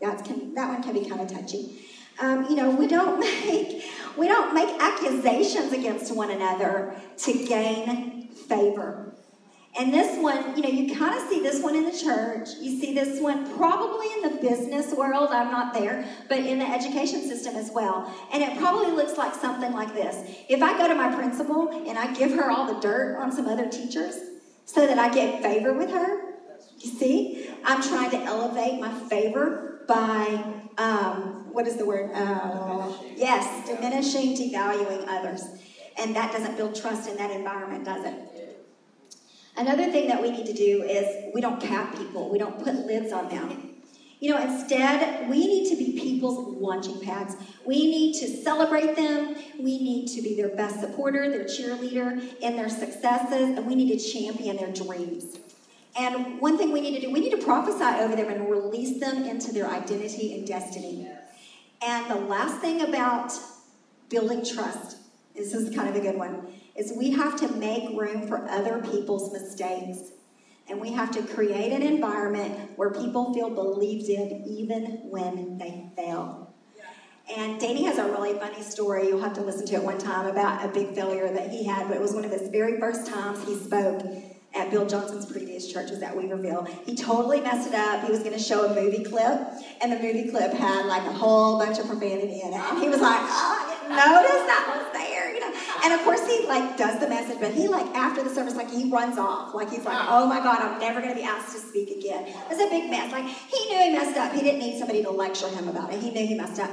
That's 0.00 0.22
can, 0.22 0.54
that 0.54 0.68
one 0.68 0.82
can 0.82 0.94
be 0.94 1.06
kind 1.06 1.20
of 1.20 1.30
touchy. 1.30 1.84
Um, 2.18 2.46
you 2.48 2.56
know, 2.56 2.70
we 2.70 2.86
don't 2.86 3.20
make 3.46 3.84
we 4.16 4.28
don't 4.28 4.54
make 4.54 4.68
accusations 4.80 5.72
against 5.72 6.14
one 6.14 6.30
another 6.30 6.94
to 7.18 7.32
gain 7.32 8.28
favor. 8.28 9.14
And 9.78 9.94
this 9.94 10.20
one, 10.20 10.56
you 10.56 10.62
know, 10.62 10.68
you 10.68 10.96
kind 10.96 11.14
of 11.14 11.28
see 11.28 11.40
this 11.40 11.62
one 11.62 11.76
in 11.76 11.84
the 11.84 11.96
church. 11.96 12.48
You 12.60 12.80
see 12.80 12.92
this 12.92 13.20
one 13.20 13.56
probably 13.56 14.06
in 14.14 14.22
the 14.22 14.40
business 14.40 14.92
world. 14.92 15.30
I'm 15.30 15.50
not 15.50 15.72
there, 15.72 16.04
but 16.28 16.38
in 16.40 16.58
the 16.58 16.68
education 16.68 17.22
system 17.22 17.54
as 17.54 17.70
well. 17.72 18.12
And 18.32 18.42
it 18.42 18.58
probably 18.58 18.90
looks 18.90 19.16
like 19.16 19.34
something 19.34 19.72
like 19.72 19.94
this. 19.94 20.16
If 20.48 20.60
I 20.60 20.76
go 20.76 20.88
to 20.88 20.94
my 20.94 21.14
principal 21.14 21.68
and 21.88 21.96
I 21.96 22.12
give 22.14 22.32
her 22.32 22.50
all 22.50 22.66
the 22.72 22.80
dirt 22.80 23.16
on 23.20 23.30
some 23.30 23.46
other 23.46 23.68
teachers 23.68 24.16
so 24.64 24.86
that 24.86 24.98
I 24.98 25.12
get 25.14 25.40
favor 25.40 25.72
with 25.72 25.90
her, 25.90 26.30
you 26.78 26.90
see, 26.90 27.48
I'm 27.64 27.82
trying 27.82 28.10
to 28.10 28.18
elevate 28.18 28.80
my 28.80 28.92
favor 29.08 29.82
by, 29.86 30.42
um, 30.78 31.46
what 31.52 31.66
is 31.66 31.76
the 31.76 31.86
word? 31.86 32.10
Uh, 32.12 32.92
yes, 33.16 33.68
diminishing, 33.68 34.36
devaluing 34.36 35.06
others. 35.06 35.44
And 35.98 36.16
that 36.16 36.32
doesn't 36.32 36.56
build 36.56 36.74
trust 36.74 37.08
in 37.08 37.16
that 37.18 37.30
environment, 37.30 37.84
does 37.84 38.04
it? 38.04 38.14
Another 39.60 39.92
thing 39.92 40.08
that 40.08 40.22
we 40.22 40.30
need 40.30 40.46
to 40.46 40.54
do 40.54 40.82
is 40.84 41.34
we 41.34 41.42
don't 41.42 41.60
cap 41.60 41.94
people, 41.94 42.30
we 42.30 42.38
don't 42.38 42.58
put 42.64 42.74
lids 42.86 43.12
on 43.12 43.28
them. 43.28 43.74
You 44.18 44.30
know, 44.30 44.40
instead, 44.40 45.28
we 45.28 45.46
need 45.46 45.68
to 45.68 45.76
be 45.76 46.00
people's 46.00 46.56
launching 46.58 46.98
pads. 47.00 47.36
We 47.66 47.90
need 47.90 48.14
to 48.20 48.26
celebrate 48.26 48.96
them. 48.96 49.36
We 49.58 49.78
need 49.78 50.08
to 50.08 50.22
be 50.22 50.34
their 50.34 50.48
best 50.48 50.80
supporter, 50.80 51.28
their 51.28 51.44
cheerleader 51.44 52.22
in 52.40 52.56
their 52.56 52.70
successes, 52.70 53.58
and 53.58 53.66
we 53.66 53.74
need 53.74 53.98
to 53.98 54.02
champion 54.02 54.56
their 54.56 54.72
dreams. 54.72 55.38
And 55.94 56.40
one 56.40 56.56
thing 56.56 56.72
we 56.72 56.80
need 56.80 56.94
to 56.94 57.02
do, 57.02 57.12
we 57.12 57.20
need 57.20 57.32
to 57.32 57.44
prophesy 57.44 58.00
over 58.02 58.16
them 58.16 58.30
and 58.30 58.48
release 58.48 58.98
them 58.98 59.24
into 59.24 59.52
their 59.52 59.68
identity 59.68 60.38
and 60.38 60.46
destiny. 60.46 61.06
And 61.86 62.10
the 62.10 62.14
last 62.14 62.62
thing 62.62 62.80
about 62.80 63.34
building 64.08 64.42
trust, 64.42 64.96
this 65.36 65.52
is 65.52 65.74
kind 65.74 65.90
of 65.90 65.96
a 65.96 66.00
good 66.00 66.16
one, 66.16 66.46
is 66.80 66.94
we 66.96 67.10
have 67.10 67.36
to 67.36 67.48
make 67.56 67.90
room 67.90 68.26
for 68.26 68.48
other 68.48 68.80
people's 68.80 69.30
mistakes. 69.32 69.98
And 70.68 70.80
we 70.80 70.92
have 70.92 71.10
to 71.12 71.22
create 71.22 71.72
an 71.72 71.82
environment 71.82 72.70
where 72.76 72.90
people 72.90 73.34
feel 73.34 73.50
believed 73.50 74.08
in 74.08 74.44
even 74.46 75.00
when 75.10 75.58
they 75.58 75.90
fail. 75.94 76.54
And 77.36 77.60
Danny 77.60 77.84
has 77.84 77.98
a 77.98 78.04
really 78.04 78.32
funny 78.38 78.62
story. 78.62 79.08
You'll 79.08 79.20
have 79.20 79.34
to 79.34 79.42
listen 79.42 79.66
to 79.66 79.74
it 79.76 79.82
one 79.82 79.98
time 79.98 80.26
about 80.26 80.64
a 80.64 80.68
big 80.68 80.94
failure 80.94 81.32
that 81.32 81.50
he 81.50 81.64
had, 81.64 81.86
but 81.86 81.96
it 81.96 82.00
was 82.00 82.12
one 82.12 82.24
of 82.24 82.30
his 82.30 82.48
very 82.48 82.80
first 82.80 83.06
times 83.06 83.44
he 83.44 83.56
spoke 83.56 84.02
at 84.54 84.70
Bill 84.70 84.86
Johnson's 84.86 85.26
previous 85.26 85.70
church 85.72 85.90
was 85.90 86.02
at 86.02 86.14
Weaverville. 86.14 86.68
He 86.84 86.96
totally 86.96 87.40
messed 87.40 87.68
it 87.68 87.74
up. 87.74 88.04
He 88.04 88.10
was 88.10 88.20
going 88.20 88.32
to 88.32 88.38
show 88.38 88.66
a 88.66 88.74
movie 88.74 89.04
clip, 89.04 89.40
and 89.80 89.92
the 89.92 89.96
movie 89.96 90.28
clip 90.28 90.52
had 90.52 90.86
like 90.86 91.02
a 91.02 91.12
whole 91.12 91.58
bunch 91.58 91.78
of 91.78 91.86
profanity 91.86 92.40
in 92.40 92.52
it. 92.52 92.54
And 92.54 92.78
he 92.82 92.88
was 92.88 93.00
like, 93.00 93.20
"Oh, 93.20 93.58
I 93.59 93.59
didn't 93.59 93.59
notice 93.90 94.42
that 94.46 94.64
was 94.70 94.86
there," 94.92 95.34
you 95.34 95.40
know. 95.40 95.52
And 95.84 95.92
of 95.92 96.00
course, 96.02 96.26
he 96.26 96.46
like 96.46 96.76
does 96.76 97.00
the 97.00 97.08
message, 97.08 97.38
but 97.40 97.52
he 97.52 97.68
like 97.68 97.86
after 97.94 98.22
the 98.22 98.30
service, 98.30 98.54
like 98.54 98.70
he 98.70 98.90
runs 98.90 99.18
off, 99.18 99.54
like 99.54 99.70
he's 99.70 99.84
like, 99.84 99.98
"Oh 100.08 100.26
my 100.26 100.38
God, 100.38 100.60
I'm 100.60 100.78
never 100.80 101.00
going 101.00 101.12
to 101.12 101.20
be 101.20 101.26
asked 101.26 101.52
to 101.52 101.60
speak 101.60 101.90
again." 101.90 102.26
It 102.26 102.48
was 102.48 102.60
a 102.60 102.70
big 102.70 102.90
mess. 102.90 103.12
Like 103.12 103.26
he 103.26 103.68
knew 103.68 103.82
he 103.84 103.90
messed 103.90 104.16
up. 104.16 104.32
He 104.32 104.40
didn't 104.40 104.60
need 104.60 104.78
somebody 104.78 105.02
to 105.02 105.10
lecture 105.10 105.48
him 105.48 105.68
about 105.68 105.92
it. 105.92 106.00
He 106.00 106.10
knew 106.10 106.26
he 106.26 106.34
messed 106.34 106.60
up. 106.60 106.70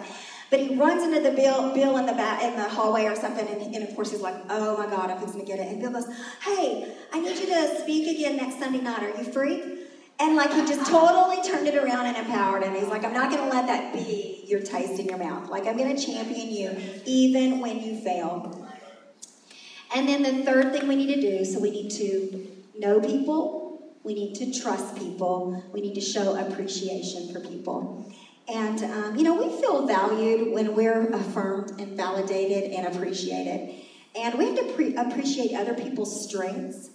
But 0.49 0.61
he 0.61 0.75
runs 0.75 1.03
into 1.03 1.19
the 1.19 1.35
Bill, 1.35 1.73
Bill 1.73 1.97
in 1.97 2.05
the 2.05 2.13
back, 2.13 2.41
in 2.41 2.55
the 2.55 2.69
hallway 2.69 3.03
or 3.03 3.15
something, 3.17 3.45
and, 3.45 3.75
and 3.75 3.83
of 3.83 3.93
course 3.95 4.11
he's 4.11 4.21
like, 4.21 4.35
"Oh 4.49 4.77
my 4.77 4.87
God, 4.87 5.11
I'm 5.11 5.19
fixing 5.19 5.41
to 5.41 5.45
get 5.45 5.59
it." 5.59 5.67
And 5.67 5.81
Bill 5.81 5.91
goes, 5.91 6.07
"Hey, 6.41 6.87
I 7.11 7.19
need 7.19 7.37
you 7.37 7.47
to 7.47 7.79
speak 7.81 8.07
again 8.15 8.37
next 8.37 8.59
Sunday 8.59 8.79
night. 8.79 9.03
Are 9.03 9.21
you 9.21 9.31
free?" 9.31 9.86
And 10.19 10.35
like 10.35 10.51
he 10.51 10.65
just 10.65 10.89
totally 10.89 11.41
turned 11.47 11.67
it 11.67 11.75
around 11.75 12.07
and 12.07 12.17
empowered 12.17 12.63
him. 12.63 12.73
He's 12.73 12.87
like, 12.87 13.03
"I'm 13.03 13.13
not 13.13 13.31
to 13.43 13.55
let 13.55 13.67
that 13.67 13.93
be 13.93 14.43
your 14.47 14.61
taste 14.61 14.99
in 14.99 15.07
your 15.07 15.19
mouth. 15.19 15.49
Like 15.49 15.67
I'm 15.67 15.77
to 15.95 16.05
champion 16.05 16.49
you 16.51 16.75
even 17.05 17.59
when 17.59 17.79
you 17.81 17.99
fail." 17.99 18.67
And 19.95 20.07
then 20.07 20.23
the 20.23 20.43
third 20.43 20.73
thing 20.73 20.87
we 20.87 20.95
need 20.95 21.13
to 21.15 21.21
do, 21.21 21.45
so 21.45 21.59
we 21.59 21.71
need 21.71 21.91
to 21.91 22.47
know 22.77 22.99
people, 22.99 23.95
we 24.03 24.13
need 24.13 24.35
to 24.35 24.59
trust 24.59 24.95
people, 24.95 25.63
we 25.71 25.81
need 25.81 25.95
to 25.95 26.01
show 26.01 26.35
appreciation 26.35 27.31
for 27.33 27.39
people. 27.39 28.11
And, 28.47 28.81
um, 28.83 29.15
you 29.17 29.23
know, 29.23 29.33
we 29.33 29.49
feel 29.61 29.85
valued 29.85 30.53
when 30.53 30.73
we're 30.73 31.07
affirmed 31.11 31.79
and 31.79 31.97
validated 31.97 32.71
and 32.71 32.95
appreciated. 32.95 33.75
And 34.15 34.35
we 34.35 34.45
have 34.45 34.55
to 34.55 34.73
pre- 34.73 34.95
appreciate 34.95 35.53
other 35.53 35.73
people's 35.73 36.27
strengths, 36.27 36.89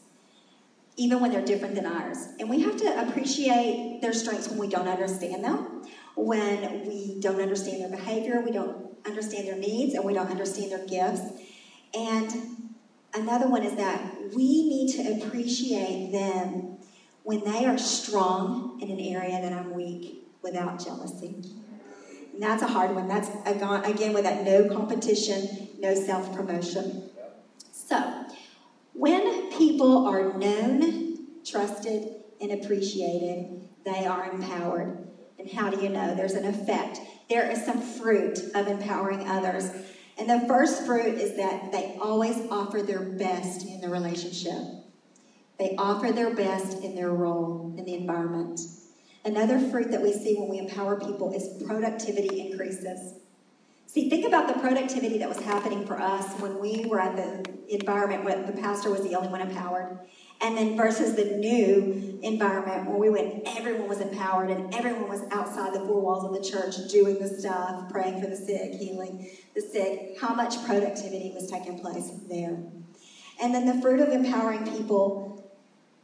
even 0.97 1.21
when 1.21 1.33
they're 1.33 1.45
different 1.45 1.75
than 1.75 1.87
ours. 1.87 2.29
And 2.39 2.49
we 2.51 2.61
have 2.63 2.77
to 2.79 3.09
appreciate 3.09 4.01
their 4.03 4.13
strengths 4.13 4.49
when 4.49 4.59
we 4.59 4.69
don't 4.69 4.89
understand 4.89 5.45
them, 5.45 5.83
when 6.17 6.87
we 6.87 7.19
don't 7.21 7.41
understand 7.41 7.81
their 7.81 7.89
behavior, 7.89 8.43
we 8.45 8.53
don't 8.53 8.95
understand 9.07 9.49
their 9.49 9.57
needs, 9.57 9.95
and 9.95 10.05
we 10.05 10.13
don't 10.13 10.31
understand 10.31 10.71
their 10.71 10.87
gifts. 10.87 11.23
And 11.95 12.31
another 13.15 13.49
one 13.49 13.63
is 13.63 13.75
that 13.77 14.03
we 14.35 14.69
need 14.69 14.93
to 14.97 15.27
appreciate 15.27 16.13
them 16.13 16.79
when 17.23 17.45
they 17.45 17.65
are 17.65 17.79
strong 17.79 18.79
in 18.81 18.91
an 18.91 19.01
area 19.01 19.41
that 19.41 19.53
I'm 19.53 19.75
weak 19.75 20.27
without 20.43 20.85
jealousy. 20.85 21.37
And 22.33 22.43
that's 22.43 22.63
a 22.63 22.67
hard 22.67 22.95
one. 22.95 23.09
That's, 23.09 23.29
again, 23.47 24.13
with 24.13 24.25
that 24.25 24.45
no 24.45 24.69
competition, 24.69 25.69
no 25.79 25.95
self 25.95 26.35
promotion. 26.35 27.11
So, 27.73 28.27
when 28.93 29.51
people 29.53 30.07
are 30.07 30.37
known, 30.39 31.43
trusted, 31.45 32.09
and 32.41 32.53
appreciated, 32.53 33.69
they 33.85 34.07
are 34.07 34.31
empowered. 34.31 35.09
And 35.39 35.51
how 35.51 35.71
do 35.71 35.83
you 35.83 35.89
know? 35.89 36.15
There's 36.15 36.35
an 36.35 36.45
effect. 36.45 37.01
There 37.29 37.51
is 37.51 37.65
some 37.65 37.81
fruit 37.81 38.39
of 38.55 38.69
empowering 38.69 39.29
others. 39.29 39.71
And 40.19 40.29
the 40.29 40.47
first 40.47 40.85
fruit 40.85 41.15
is 41.15 41.37
that 41.37 41.73
they 41.73 41.97
always 42.01 42.37
offer 42.51 42.83
their 42.83 43.01
best 43.01 43.67
in 43.67 43.81
the 43.81 43.89
relationship. 43.89 44.83
They 45.59 45.75
offer 45.79 46.13
their 46.13 46.35
best 46.35 46.83
in 46.83 46.95
their 46.95 47.11
role 47.11 47.75
in 47.79 47.85
the 47.85 47.95
environment. 47.95 48.61
Another 49.25 49.59
fruit 49.59 49.91
that 49.91 50.03
we 50.03 50.13
see 50.13 50.37
when 50.37 50.49
we 50.49 50.59
empower 50.59 50.99
people 50.99 51.33
is 51.33 51.63
productivity 51.65 52.41
increases. 52.41 53.15
See, 53.93 54.09
think 54.09 54.27
about 54.27 54.49
the 54.49 54.55
productivity 54.55 55.19
that 55.19 55.29
was 55.29 55.41
happening 55.41 55.85
for 55.85 56.01
us 56.01 56.41
when 56.41 56.59
we 56.59 56.87
were 56.87 56.99
at 56.99 57.15
the 57.15 57.45
environment 57.69 58.25
where 58.25 58.43
the 58.43 58.53
pastor 58.53 58.91
was 58.91 59.03
the 59.03 59.15
only 59.15 59.29
one 59.29 59.43
empowered. 59.43 59.99
And 60.41 60.57
then 60.57 60.79
versus 60.79 61.15
the 61.15 61.37
new 61.37 62.19
environment 62.23 62.89
where 62.89 62.97
we 62.97 63.11
went, 63.11 63.43
everyone 63.45 63.91
was 63.91 64.01
empowered 64.01 64.49
and 64.49 64.75
everyone 64.75 65.11
was 65.11 65.21
outside 65.31 65.75
the 65.75 65.81
four 65.81 66.01
walls 66.01 66.25
of 66.25 66.33
the 66.33 66.41
church 66.41 66.75
doing 66.91 67.19
the 67.19 67.29
stuff, 67.29 67.91
praying 67.91 68.23
for 68.23 68.29
the 68.29 68.37
sick, 68.37 68.73
healing 68.81 69.29
the 69.55 69.61
sick. 69.61 70.17
How 70.19 70.35
much 70.35 70.65
productivity 70.65 71.31
was 71.35 71.51
taking 71.51 71.79
place 71.79 72.11
there? 72.31 72.63
And 73.43 73.55
then 73.55 73.67
the 73.67 73.79
fruit 73.83 74.01
of 74.01 74.09
empowering 74.09 74.65
people 74.73 75.53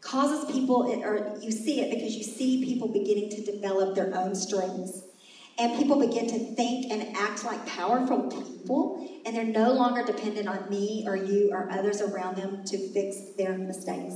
causes 0.03 0.45
people, 0.53 0.93
or 1.03 1.39
you 1.41 1.51
see 1.51 1.81
it 1.81 1.89
because 1.89 2.15
you 2.15 2.23
see 2.23 2.63
people 2.67 2.89
beginning 2.89 3.31
to 3.31 3.43
develop 3.51 3.95
their 3.95 4.15
own 4.15 4.35
strengths. 4.35 5.05
And 5.59 5.77
people 5.77 5.99
begin 5.99 6.29
to 6.29 6.39
think 6.55 6.93
and 6.93 7.17
act 7.17 7.45
like 7.45 7.67
powerful 7.67 8.31
people, 8.31 9.23
and 9.27 9.35
they're 9.35 9.45
no 9.45 9.73
longer 9.73 10.05
dependent 10.05 10.47
on 10.49 10.71
me 10.71 11.05
or 11.07 11.17
you 11.17 11.51
or 11.53 11.69
others 11.71 12.01
around 12.01 12.37
them 12.37 12.65
to 12.65 12.93
fix 12.93 13.17
their 13.37 13.59
mistakes. 13.59 14.15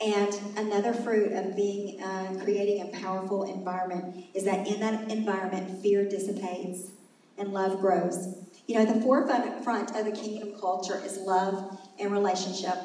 And 0.00 0.32
another 0.56 0.94
fruit 0.94 1.32
of 1.32 1.56
being, 1.56 2.00
uh, 2.00 2.38
creating 2.42 2.82
a 2.82 2.98
powerful 3.00 3.42
environment 3.42 4.26
is 4.32 4.44
that 4.44 4.66
in 4.66 4.80
that 4.80 5.10
environment, 5.10 5.82
fear 5.82 6.08
dissipates 6.08 6.92
and 7.36 7.52
love 7.52 7.80
grows. 7.80 8.36
You 8.66 8.76
know, 8.76 8.84
the 8.84 9.00
forefront 9.02 9.96
of 9.96 10.04
the 10.04 10.12
kingdom 10.12 10.54
culture 10.58 11.02
is 11.04 11.18
love 11.18 11.78
and 11.98 12.12
relationship. 12.12 12.78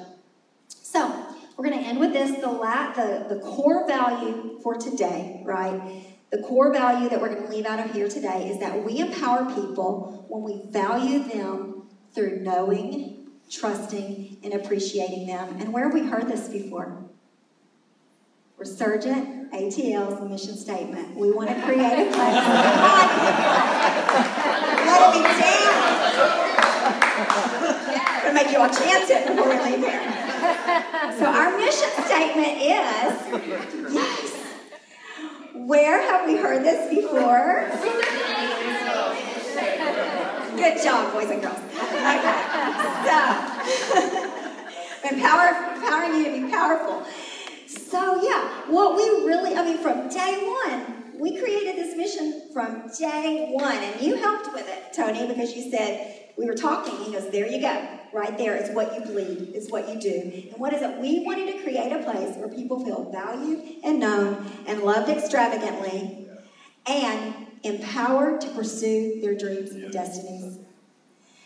So, 0.68 1.08
we're 1.56 1.70
going 1.70 1.80
to 1.80 1.86
end 1.86 2.00
with 2.00 2.12
this 2.12 2.32
the, 2.42 2.50
la- 2.50 2.92
the, 2.94 3.28
the 3.30 3.40
core 3.40 3.88
value 3.88 4.60
for 4.62 4.76
today, 4.76 5.42
right? 5.46 6.15
The 6.32 6.40
core 6.40 6.74
value 6.74 7.08
that 7.10 7.22
we're 7.22 7.30
going 7.30 7.44
to 7.44 7.50
leave 7.50 7.66
out 7.66 7.80
of 7.80 7.92
here 7.94 8.10
today 8.10 8.50
is 8.50 8.60
that 8.60 8.84
we 8.84 9.00
empower 9.00 9.46
people 9.54 10.26
when 10.28 10.44
we 10.44 10.62
value 10.72 11.20
them 11.24 11.84
through 12.14 12.40
knowing, 12.42 13.28
trusting, 13.50 14.38
and 14.44 14.54
appreciating 14.54 15.28
them. 15.28 15.58
And 15.60 15.72
where 15.72 15.86
have 15.86 15.94
we 15.94 16.02
heard 16.02 16.28
this 16.28 16.48
before? 16.50 17.04
Resurgent 18.58 19.52
ATL's 19.54 20.20
mission 20.30 20.58
statement. 20.58 21.16
We 21.16 21.32
want 21.32 21.50
to 21.50 21.62
create 21.62 22.08
a 22.08 22.12
place. 22.12 22.34
Let 24.86 25.10
it 25.10 25.14
be. 25.14 25.26
I'm 28.08 28.22
going 28.22 28.36
to 28.36 28.44
make 28.44 28.52
you 28.52 28.60
all 28.60 28.70
chant 28.70 29.10
it 29.10 29.28
before 29.28 29.50
we 29.50 29.58
leave 29.64 29.80
here. 29.80 30.02
So 31.18 31.26
our 31.26 31.58
mission 31.58 31.92
statement 32.06 32.58
is, 32.58 33.94
yes. 33.94 34.45
Where 35.66 36.00
have 36.00 36.28
we 36.28 36.38
heard 36.38 36.64
this 36.64 36.94
before? 36.94 37.68
Good 40.56 40.84
job, 40.84 41.12
boys 41.12 41.32
and 41.32 41.42
girls. 41.42 41.58
Okay. 41.58 42.20
So, 43.02 43.18
empower, 45.10 45.74
empowering 45.74 46.14
you 46.20 46.26
to 46.26 46.46
be 46.46 46.52
powerful. 46.52 47.04
So, 47.66 48.22
yeah, 48.22 48.70
what 48.70 48.96
we 48.96 49.26
really, 49.26 49.56
I 49.56 49.66
mean, 49.66 49.80
from 49.80 50.08
day 50.08 50.56
one, 50.68 51.20
we 51.20 51.40
created 51.40 51.78
this 51.78 51.98
mission 51.98 52.44
from 52.54 52.92
day 53.00 53.50
one, 53.52 53.76
and 53.76 54.00
you 54.00 54.18
helped 54.18 54.54
with 54.54 54.70
it, 54.70 54.94
Tony, 54.94 55.26
because 55.26 55.56
you 55.56 55.72
said, 55.72 56.30
we 56.38 56.46
were 56.46 56.54
talking, 56.54 56.96
he 57.04 57.12
goes, 57.12 57.32
there 57.32 57.48
you 57.48 57.60
go, 57.60 57.95
right 58.16 58.38
there. 58.38 58.56
It's 58.56 58.70
what 58.70 58.96
you 58.96 59.02
bleed, 59.02 59.52
it's 59.54 59.70
what 59.70 59.90
you 59.90 60.00
do. 60.00 60.50
And 60.52 60.58
what 60.58 60.74
is 60.74 60.82
it? 60.82 60.98
We 61.00 61.24
wanted 61.26 61.52
to 61.52 61.62
create 61.62 61.92
a 61.92 62.00
place 62.00 62.38
where 62.38 62.48
people 62.48 62.84
feel 62.84 63.12
valued 63.12 63.62
and 63.84 64.00
known 64.00 64.50
and 64.66 64.82
loved 64.82 65.10
extravagantly 65.10 66.30
and 66.88 67.36
empowered 67.64 68.40
to 68.42 68.50
pursue 68.52 69.20
their 69.22 69.36
dreams 69.36 69.72
and 69.72 69.92
destinies. 69.92 70.60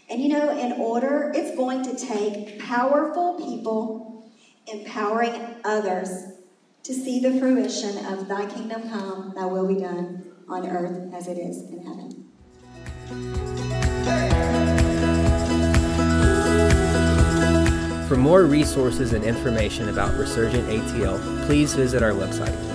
And 0.09 0.21
you 0.21 0.29
know, 0.29 0.57
in 0.57 0.73
order, 0.73 1.31
it's 1.33 1.55
going 1.57 1.83
to 1.83 1.95
take 1.95 2.59
powerful 2.59 3.35
people 3.37 4.29
empowering 4.71 5.55
others 5.63 6.09
to 6.83 6.93
see 6.93 7.19
the 7.19 7.39
fruition 7.39 8.05
of 8.05 8.27
thy 8.27 8.45
kingdom 8.45 8.89
come, 8.89 9.33
thy 9.35 9.45
will 9.45 9.67
be 9.67 9.79
done 9.79 10.31
on 10.47 10.67
earth 10.67 11.13
as 11.13 11.27
it 11.27 11.37
is 11.37 11.61
in 11.69 11.85
heaven. 11.85 12.25
For 18.09 18.15
more 18.15 18.45
resources 18.45 19.13
and 19.13 19.23
information 19.23 19.89
about 19.89 20.17
Resurgent 20.17 20.67
ATL, 20.67 21.45
please 21.45 21.75
visit 21.75 22.01
our 22.01 22.09
website 22.09 22.68